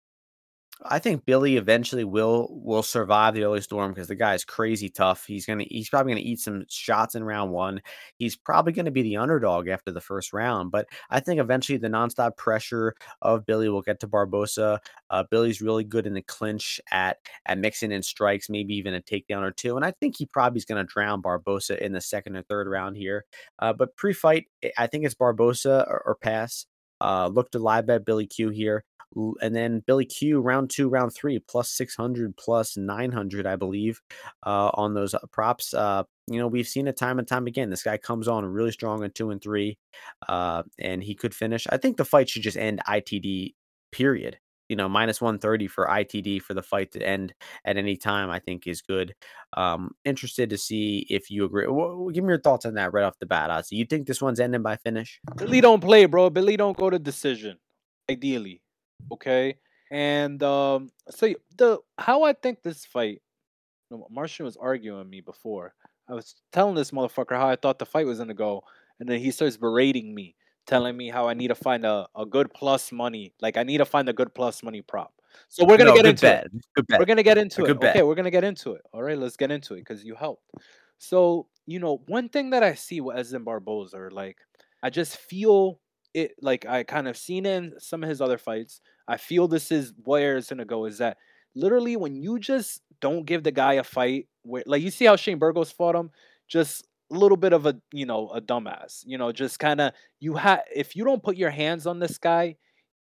[0.82, 4.90] I think Billy eventually will will survive the early storm because the guy is crazy
[4.90, 5.26] tough.
[5.26, 7.82] He's gonna he's probably gonna eat some shots in round one.
[8.18, 11.90] He's probably gonna be the underdog after the first round, but I think eventually the
[11.90, 14.82] nonstop pressure of Billy will get to Barboza.
[15.10, 19.02] Uh, Billy's really good in the clinch at at mixing in strikes, maybe even a
[19.02, 22.36] takedown or two, and I think he probably is gonna drown Barboza in the second
[22.36, 23.26] or third round here.
[23.60, 24.48] Uh, but pre-fight,
[24.78, 26.66] I think it's Barboza or, or pass.
[27.00, 28.86] Uh, look to live bet Billy Q here
[29.42, 34.02] and then Billy Q round two, round three, plus 600, plus 900, I believe,
[34.46, 35.74] uh, on those uh, props.
[35.74, 37.70] Uh, you know, we've seen it time and time again.
[37.70, 39.78] This guy comes on really strong in two and three,
[40.28, 41.68] uh, and he could finish.
[41.70, 43.54] I think the fight should just end ITD,
[43.92, 44.38] period.
[44.70, 47.34] You know, minus 130 for ITD for the fight to end
[47.66, 49.14] at any time, I think is good.
[49.56, 51.68] Um, interested to see if you agree.
[51.68, 53.74] Well, give me your thoughts on that right off the bat, Ozzy.
[53.74, 55.20] You think this one's ending by finish?
[55.36, 56.30] Billy don't play, bro.
[56.30, 57.58] Billy don't go to decision.
[58.10, 58.63] Ideally,
[59.12, 59.58] okay.
[59.92, 63.22] And um, so the how I think this fight,
[63.90, 65.74] you know, Martian was arguing with me before.
[66.10, 68.64] I was telling this motherfucker how I thought the fight was gonna go,
[69.00, 70.36] and then he starts berating me,
[70.66, 73.34] telling me how I need to find a, a good plus money.
[73.42, 75.14] Like I need to find a good plus money prop.
[75.50, 76.46] So we're gonna No, get into bet.
[76.46, 76.52] it.
[76.76, 77.00] Good bet.
[77.00, 77.68] We're gonna get into A it.
[77.68, 77.96] good bet.
[77.96, 78.82] Okay, we're gonna get into it.
[78.94, 80.44] All right, let's get into it because you helped.
[80.98, 84.38] So you know, one thing that I see with Edson Barboza, like
[84.82, 85.80] I just feel
[86.14, 88.82] it like I kind of seen in some of his other fights.
[89.08, 90.86] I feel this is where it's gonna go.
[90.86, 91.18] Is that
[91.56, 95.16] literally when you just don't give the guy a fight, where like you see how
[95.16, 96.12] Shane Burgos fought him,
[96.48, 99.04] just a little bit of a you know a dumbass.
[99.06, 102.18] You know, just kind of you have if you don't put your hands on this
[102.18, 102.56] guy,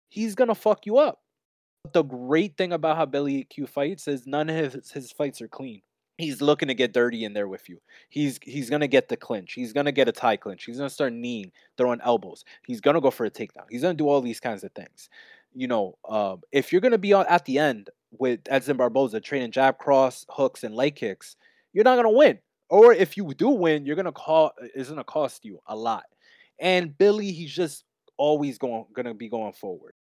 [0.10, 1.20] he's gonna fuck you up.
[1.84, 5.42] But the great thing about how Billy Q fights is none of his, his fights
[5.42, 5.82] are clean.
[6.18, 7.82] He's looking to get dirty in there with you.
[8.10, 9.54] He's he's gonna get the clinch.
[9.54, 10.66] He's gonna get a tie clinch.
[10.66, 12.44] He's gonna start kneeing, throwing elbows.
[12.66, 13.66] He's gonna go for a takedown.
[13.70, 15.10] He's gonna do all these kinds of things.
[15.56, 19.78] You know, um, if you're gonna be at the end with Edson Barboza training jab
[19.80, 21.36] cross, hooks, and leg kicks,
[21.74, 22.40] you're not gonna win.
[22.70, 26.06] Or if you do win, you're gonna call it's gonna cost you a lot.
[26.60, 27.84] And Billy, he's just
[28.18, 29.94] always going gonna be going forward.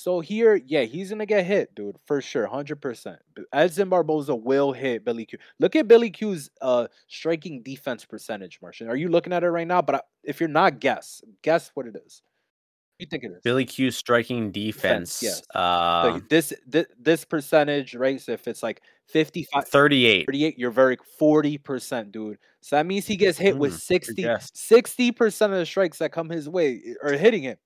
[0.00, 3.18] So here, yeah, he's gonna get hit, dude, for sure, hundred percent.
[3.52, 5.40] Edson Barboza will hit Billy Q.
[5.58, 8.88] Look at Billy Q's uh striking defense percentage, Martian.
[8.88, 9.82] Are you looking at it right now?
[9.82, 12.22] But uh, if you're not, guess, guess what it is.
[12.22, 13.42] What you think it is?
[13.42, 15.20] Billy Q striking defense.
[15.20, 15.42] yes.
[15.52, 18.20] Uh, So this, this this percentage, right?
[18.20, 20.26] So if it's like 55, 38.
[20.26, 22.38] 38, you're very 40%, dude.
[22.60, 26.12] So that means he gets hit with Mm, good 60 60% of the strikes that
[26.12, 27.56] come his way are hitting him.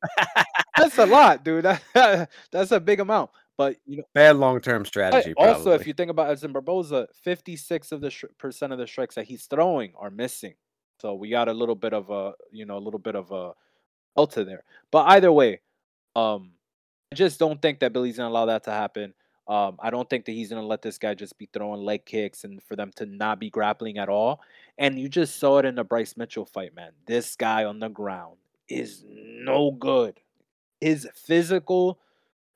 [0.76, 1.64] That's a lot, dude.
[1.64, 3.30] That, that's a big amount.
[3.56, 5.34] But you know, Bad long term strategy.
[5.36, 9.16] also if you think about Edson Barboza, 56 of the sh- percent of the strikes
[9.16, 10.54] that he's throwing are missing.
[11.00, 13.52] So we got a little bit of a, you know, a little bit of a
[14.16, 14.64] delta there.
[14.90, 15.60] But either way,
[16.16, 16.52] um,
[17.12, 19.12] I just don't think that Billy's gonna allow that to happen.
[19.52, 22.42] Um, I don't think that he's gonna let this guy just be throwing leg kicks
[22.44, 24.40] and for them to not be grappling at all.
[24.78, 26.92] And you just saw it in the Bryce Mitchell fight, man.
[27.04, 28.38] This guy on the ground
[28.70, 30.20] is no good.
[30.80, 31.98] His physical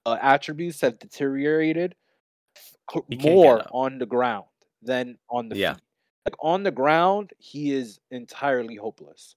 [0.07, 1.97] uh, attributes have deteriorated
[3.11, 4.47] He more on the ground
[4.81, 5.75] than on the Yeah.
[5.75, 5.83] feet.
[6.25, 9.37] Like on the ground, he is entirely hopeless.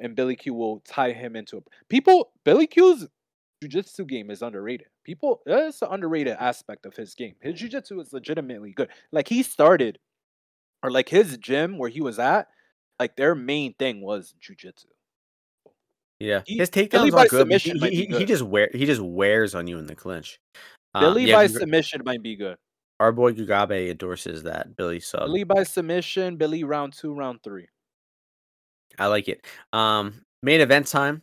[0.00, 2.32] And Billy Q will tie him into a people.
[2.44, 3.08] Billy Q's
[3.62, 4.88] jujitsu game is underrated.
[5.04, 7.34] People, that's an underrated aspect of his game.
[7.40, 8.88] His jujitsu is legitimately good.
[9.12, 9.98] Like he started,
[10.82, 12.48] or like his gym where he was at,
[12.98, 14.86] like their main thing was jujitsu.
[16.18, 17.30] Yeah, He- his takedowns are good.
[17.30, 19.96] submission He, might be he, he just wear he just wears on you in the
[19.96, 20.38] clinch.
[20.94, 22.56] Um, Billy yeah, by submission might be good.
[23.00, 25.22] our boy Gugabe endorses that Billy sub.
[25.26, 26.36] Billy by submission.
[26.36, 27.66] Billy round two, round three.
[28.98, 29.44] I like it.
[29.72, 31.22] Um, main event time.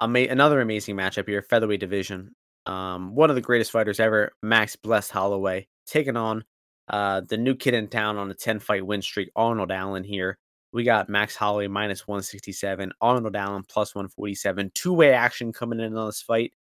[0.00, 2.34] Ama- another amazing matchup here, featherweight division.
[2.66, 6.44] Um, one of the greatest fighters ever, Max Blessed Holloway, taking on
[6.88, 10.38] uh the new kid in town on a 10 fight win streak, Arnold Allen here.
[10.72, 14.72] We got Max Holloway minus 167, Arnold Allen plus 147.
[14.74, 16.52] Two way action coming in on this fight.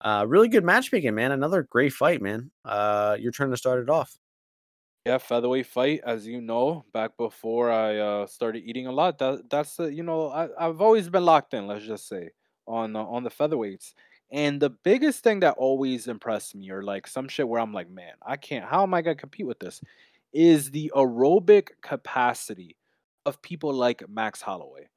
[0.00, 1.32] Uh, really good matchmaking, man.
[1.32, 2.50] Another great fight, man.
[2.64, 4.16] Uh, your turn to start it off.
[5.04, 9.18] Yeah, featherweight fight, as you know, back before I uh, started eating a lot.
[9.18, 11.66] That that's the you know I I've always been locked in.
[11.66, 12.30] Let's just say
[12.68, 13.94] on uh, on the featherweights.
[14.30, 17.90] And the biggest thing that always impressed me, or like some shit where I'm like,
[17.90, 18.64] man, I can't.
[18.64, 19.80] How am I gonna compete with this?
[20.32, 22.76] Is the aerobic capacity
[23.28, 24.88] of people like Max Holloway.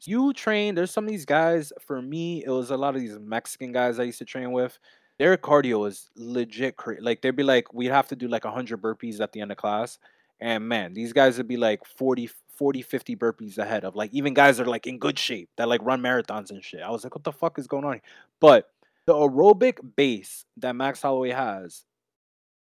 [0.00, 0.74] You train.
[0.74, 1.72] There's some of these guys.
[1.80, 4.78] For me, it was a lot of these Mexican guys I used to train with.
[5.18, 6.74] Their cardio is legit.
[7.00, 9.58] Like they'd be like, we'd have to do like 100 burpees at the end of
[9.58, 9.98] class.
[10.40, 14.34] And man, these guys would be like 40, 40, 50 burpees ahead of like even
[14.34, 16.82] guys that are like in good shape that like run marathons and shit.
[16.82, 17.94] I was like, what the fuck is going on?
[17.94, 18.02] Here?
[18.40, 18.70] But
[19.06, 21.84] the aerobic base that Max Holloway has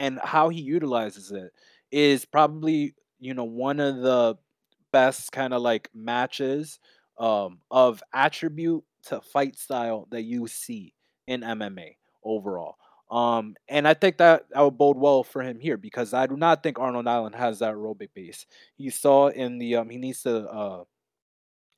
[0.01, 1.53] and how he utilizes it
[1.91, 4.37] is probably, you know, one of the
[4.93, 6.79] best kind of like matches
[7.19, 10.95] um, of attribute to fight style that you see
[11.27, 12.77] in MMA overall.
[13.11, 16.37] Um, and I think that that would bode well for him here because I do
[16.37, 18.45] not think Arnold Allen has that aerobic base.
[18.77, 20.85] He saw in the um, he needs to uh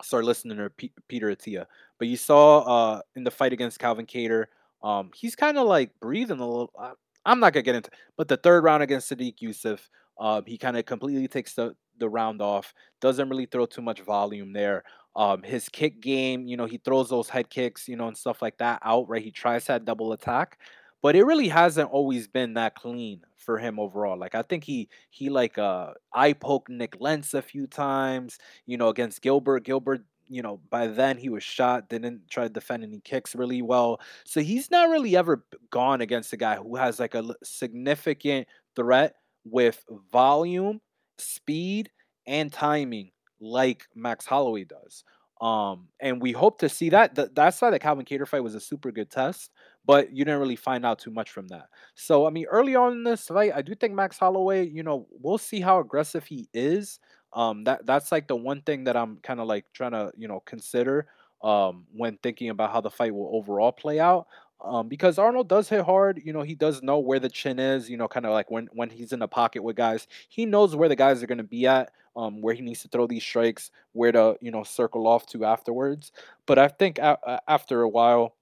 [0.02, 1.66] start listening to P- Peter Attia,
[1.98, 4.46] but you saw uh in the fight against Calvin Kattar,
[4.82, 6.72] um, he's kind of like breathing a little.
[6.78, 6.92] I,
[7.26, 9.80] I'm not gonna get into, but the third round against Sodiq Yusuff,
[10.18, 12.74] uh, he kind of completely takes the the round off.
[13.00, 14.84] Doesn't really throw too much volume there.
[15.16, 18.40] Um, his kick game, you know, he throws those head kicks, you know, and stuff
[18.42, 19.08] like that out.
[19.08, 20.58] Right, he tries that double attack,
[21.02, 24.18] but it really hasn't always been that clean for him overall.
[24.18, 28.76] Like I think he he like uh eye poked Nik Lentz a few times, you
[28.76, 29.64] know, against Gilbert.
[29.64, 33.62] Gilbert, you know, by then he was shot, didn't try to defend any kicks really
[33.62, 34.00] well.
[34.24, 38.46] So he's not really ever gone against a guy who has like a significant
[38.76, 40.80] threat with volume,
[41.18, 41.90] speed,
[42.26, 45.04] and timing like Max Holloway does.
[45.40, 47.14] Um, and we hope to see that.
[47.16, 49.50] Th- that's why the Calvin Kattar fight was a super good test,
[49.84, 51.66] but you didn't really find out too much from that.
[51.94, 55.06] So I mean, early on in this fight, I do think Max Holloway, you know,
[55.10, 56.98] we'll see how aggressive he is.
[57.32, 60.26] Um, that that's like the one thing that I'm kind of like trying to you
[60.28, 61.06] know consider
[61.42, 64.26] um when thinking about how the fight will overall play out.
[64.62, 67.88] Um, because Arnold does hit hard, you know, he does know where the chin is,
[67.88, 70.76] you know, kind of like when when he's in the pocket with guys, he knows
[70.76, 73.22] where the guys are going to be at, um, where he needs to throw these
[73.22, 76.12] strikes, where to you know circle off to afterwards.
[76.46, 78.34] But I think a- after a while,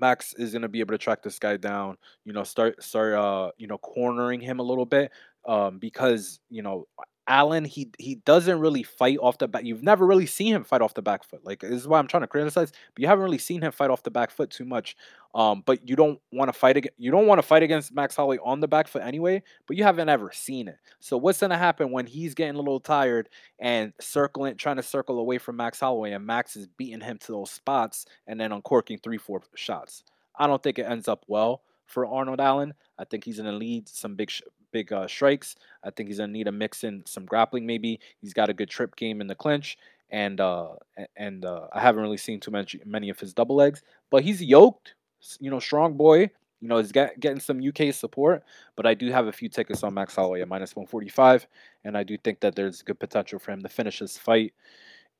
[0.00, 3.50] Max is gonna be able to track this guy down, you know, start start uh,
[3.58, 5.10] you know, cornering him a little bit.
[5.48, 6.86] Um, because, you know,
[7.28, 9.64] Allen, he he doesn't really fight off the back.
[9.64, 11.44] You've never really seen him fight off the back foot.
[11.44, 13.90] Like this is why I'm trying to criticize, but you haven't really seen him fight
[13.90, 14.96] off the back foot too much.
[15.34, 18.16] Um, but you don't want to fight against you don't want to fight against Max
[18.16, 20.78] Holloway on the back foot anyway, but you haven't ever seen it.
[21.00, 25.18] So what's gonna happen when he's getting a little tired and circling, trying to circle
[25.18, 28.98] away from Max Holloway, and Max is beating him to those spots and then uncorking
[28.98, 30.04] three, four shots?
[30.38, 32.74] I don't think it ends up well for Arnold Allen.
[32.98, 34.42] I think he's gonna lead some big sh-
[34.76, 35.56] big uh, strikes.
[35.84, 37.64] I think he's gonna need to mix in some grappling.
[37.64, 39.78] Maybe he's got a good trip game in the clinch,
[40.10, 40.74] and uh,
[41.16, 44.42] and uh, I haven't really seen too much many of his double legs, but he's
[44.42, 44.94] yoked.
[45.40, 46.30] You know, strong boy.
[46.60, 48.42] You know, he's get, getting some UK support,
[48.76, 51.46] but I do have a few tickets on Max Holloway at minus 145,
[51.84, 54.54] and I do think that there's good potential for him to finish this fight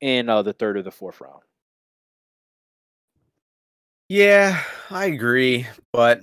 [0.00, 1.42] in uh, the third or the fourth round.
[4.08, 6.22] Yeah, I agree, but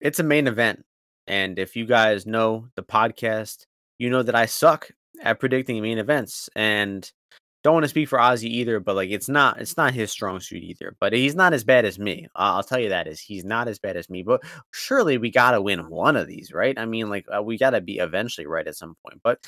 [0.00, 0.84] it's a main event.
[1.26, 3.66] And if you guys know the podcast,
[3.98, 4.90] you know that I suck
[5.22, 7.10] at predicting main events and
[7.64, 10.40] don't want to speak for Ozzy either, but like it's not it's not his strong
[10.40, 10.96] suit either.
[11.00, 12.26] But he's not as bad as me.
[12.34, 14.22] I'll tell you that is he's not as bad as me.
[14.24, 14.42] But
[14.72, 16.76] surely we got to win one of these, right?
[16.78, 19.20] I mean, like uh, we got to be eventually right at some point.
[19.22, 19.38] But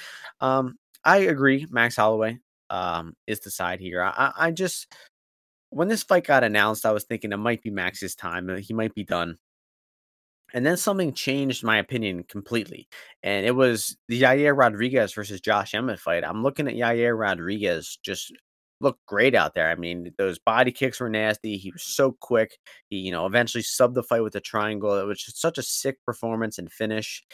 [0.40, 2.38] um I agree, Max Holloway
[2.70, 4.02] um is the side here.
[4.02, 4.92] I I just
[5.70, 8.48] when this fight got announced, I was thinking it might be Max's time.
[8.50, 9.38] uh, He might be done.
[10.54, 12.88] And then something changed my opinion completely.
[13.24, 16.24] And it was the Yair Rodriguez versus Josh Emmett fight.
[16.24, 18.32] I'm looking at Yair Rodriguez just
[18.80, 19.68] looked great out there.
[19.68, 21.56] I mean, those body kicks were nasty.
[21.56, 22.58] He was so quick.
[22.88, 24.96] He, you know, eventually subbed the fight with a triangle.
[24.96, 27.24] It was just such a sick performance and finish.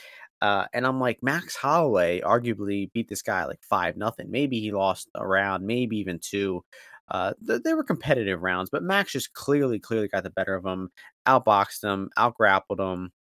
[0.41, 4.31] Uh, and I'm like, Max Holloway arguably beat this guy like five nothing.
[4.31, 6.65] Maybe he lost a round, maybe even two.
[7.11, 10.65] Uh, th- they were competitive rounds, but Max just clearly, clearly got the better of
[10.65, 10.91] him,
[11.27, 13.13] outboxed him, outgrappled him.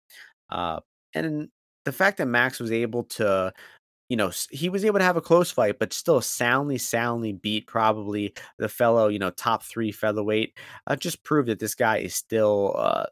[0.50, 0.80] Uh,
[1.14, 1.50] and
[1.86, 3.52] the fact that Max was able to,
[4.10, 7.68] you know, he was able to have a close fight, but still soundly, soundly beat
[7.68, 12.16] probably the fellow, you know, top three featherweight, uh, just proved that this guy is
[12.16, 13.06] still, uh,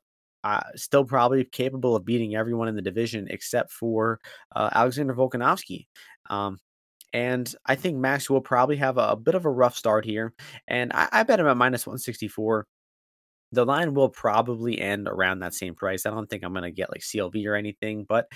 [0.43, 4.19] uh, still probably capable of beating everyone in the division except for
[4.55, 5.87] uh, Alexander Volkanovski.
[6.29, 6.59] Um,
[7.13, 10.33] and I think Max will probably have a, a bit of a rough start here.
[10.67, 12.65] And I, I bet him at minus 164
[13.53, 16.05] the line will probably end around that same price.
[16.05, 18.27] I don't think I'm gonna get like CLV or anything, but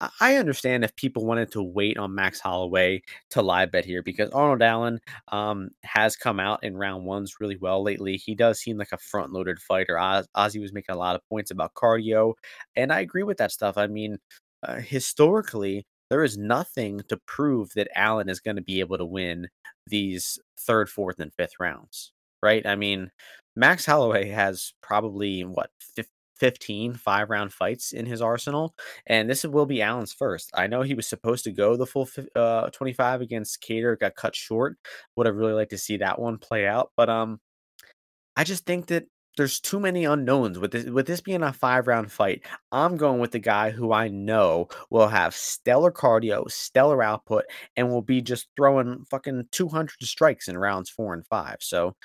[0.00, 4.02] I I understand if people wanted to wait on Max Holloway to live bet here
[4.02, 4.98] because Arnold Allen
[5.28, 8.16] um, has come out in round ones really well lately.
[8.16, 9.98] He does seem like a front loaded fighter.
[9.98, 12.34] Oz, Ozzy was making a lot of points about cardio,
[12.74, 13.78] and I agree with that stuff.
[13.78, 14.18] I mean,
[14.64, 19.04] uh, historically, there is nothing to prove that Allen is going to be able to
[19.04, 19.48] win
[19.86, 22.64] these third, fourth, and fifth rounds, right?
[22.66, 23.10] I mean,
[23.56, 28.74] Max Holloway has probably what fif- 15 five round fights in his arsenal,
[29.06, 30.50] and this will be Allen's first.
[30.54, 34.36] I know he was supposed to go the full uh, 25 against Kattar, got cut
[34.36, 34.76] short.
[35.16, 37.40] Would have really liked to see that one play out, but um,
[38.36, 41.86] I just think that there's too many unknowns with this with this being a five
[41.86, 42.42] round fight.
[42.72, 47.44] I'm going with the guy who I know will have stellar cardio, stellar output,
[47.76, 51.56] and will be just throwing fucking 200 strikes in rounds four and five.
[51.60, 51.96] So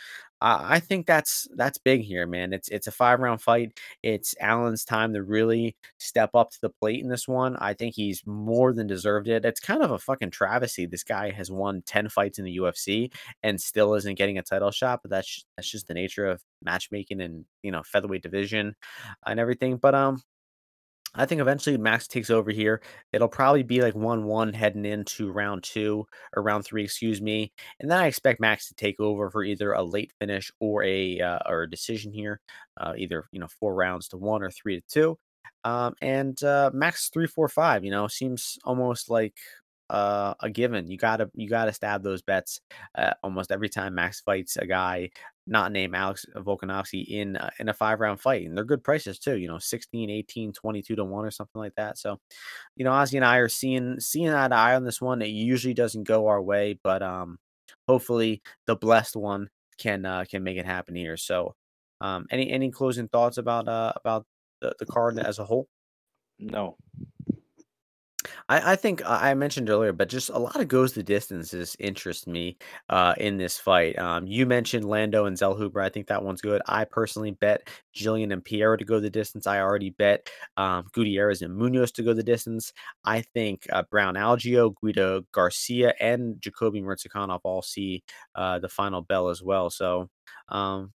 [0.44, 2.52] I think that's that's big here, man.
[2.52, 3.80] It's it's a five round fight.
[4.02, 7.56] It's Allen's time to really step up to the plate in this one.
[7.58, 9.46] I think he's more than deserved it.
[9.46, 10.88] It's kind of a fucking travesty.
[10.88, 13.14] This guy has won 10 fights in the UFC
[13.44, 15.02] and still isn't getting a title shot.
[15.04, 18.76] But that's that's just the nature of matchmaking and you know featherweight division
[19.26, 19.78] and everything.
[19.78, 20.24] But um,
[21.14, 22.82] I think eventually Max takes over here.
[23.12, 26.06] It'll probably be like one one heading into round two
[26.36, 27.52] or round three, excuse me.
[27.80, 31.20] And then I expect Max to take over for either a late finish or a
[31.20, 32.40] uh, or a decision here,
[32.80, 35.18] uh, either you know four rounds to one or three to two.
[35.64, 39.36] Um, and uh, Max three four five, you know, seems almost like
[39.92, 40.90] uh, a given.
[40.90, 42.62] You gotta you gotta stab those bets
[42.98, 45.10] uh, almost every time Max fights a guy
[45.48, 49.20] not named Alex Volkanovski in uh, in a five round fight, and they're good prices
[49.20, 49.38] too.
[49.38, 51.98] You know, 16, 18, 22 to one or something like that.
[51.98, 52.20] So,
[52.76, 55.22] you know, Ozzy and I are seeing seeing eye to eye on this one.
[55.22, 57.38] It usually doesn't go our way, but um,
[57.88, 61.18] hopefully the blessed one can uh, can make it happen here.
[61.18, 61.56] So,
[62.00, 64.26] um, any any closing thoughts about uh about
[64.62, 65.68] the, the card as a whole?
[66.40, 66.78] No.
[68.50, 72.28] I, I think I mentioned earlier, but just a lot of goes the distances interest
[72.28, 72.58] me
[72.90, 73.98] uh, in this fight.
[73.98, 75.84] Um, you mentioned Lando and Zellhuber.
[75.84, 76.62] I think that one's good.
[76.68, 79.48] I personally bet Gillian and Piera to go the distance.
[79.48, 82.74] I already bet um, Gutierrez and Munoz to go the distance.
[83.06, 88.04] I think uh, Brown Algeo, Guido Garcia, and Jacoby Murzakanov all see
[88.36, 89.70] uh, the final bell as well.
[89.70, 90.10] So
[90.50, 90.94] um,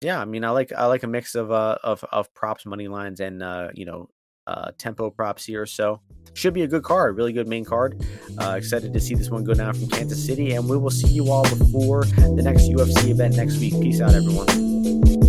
[0.00, 2.88] yeah, I mean, I like I like a mix of uh of of props, money
[2.88, 4.08] lines, and uh, you know
[4.50, 5.64] uh, tempo props here.
[5.66, 6.00] So
[6.34, 8.04] should be a good card, really good main card.
[8.38, 11.08] Uh, excited to see this one go down from Kansas City, and we will see
[11.08, 13.80] you all before the next UFC event next week.
[13.80, 15.19] Peace out, everyone.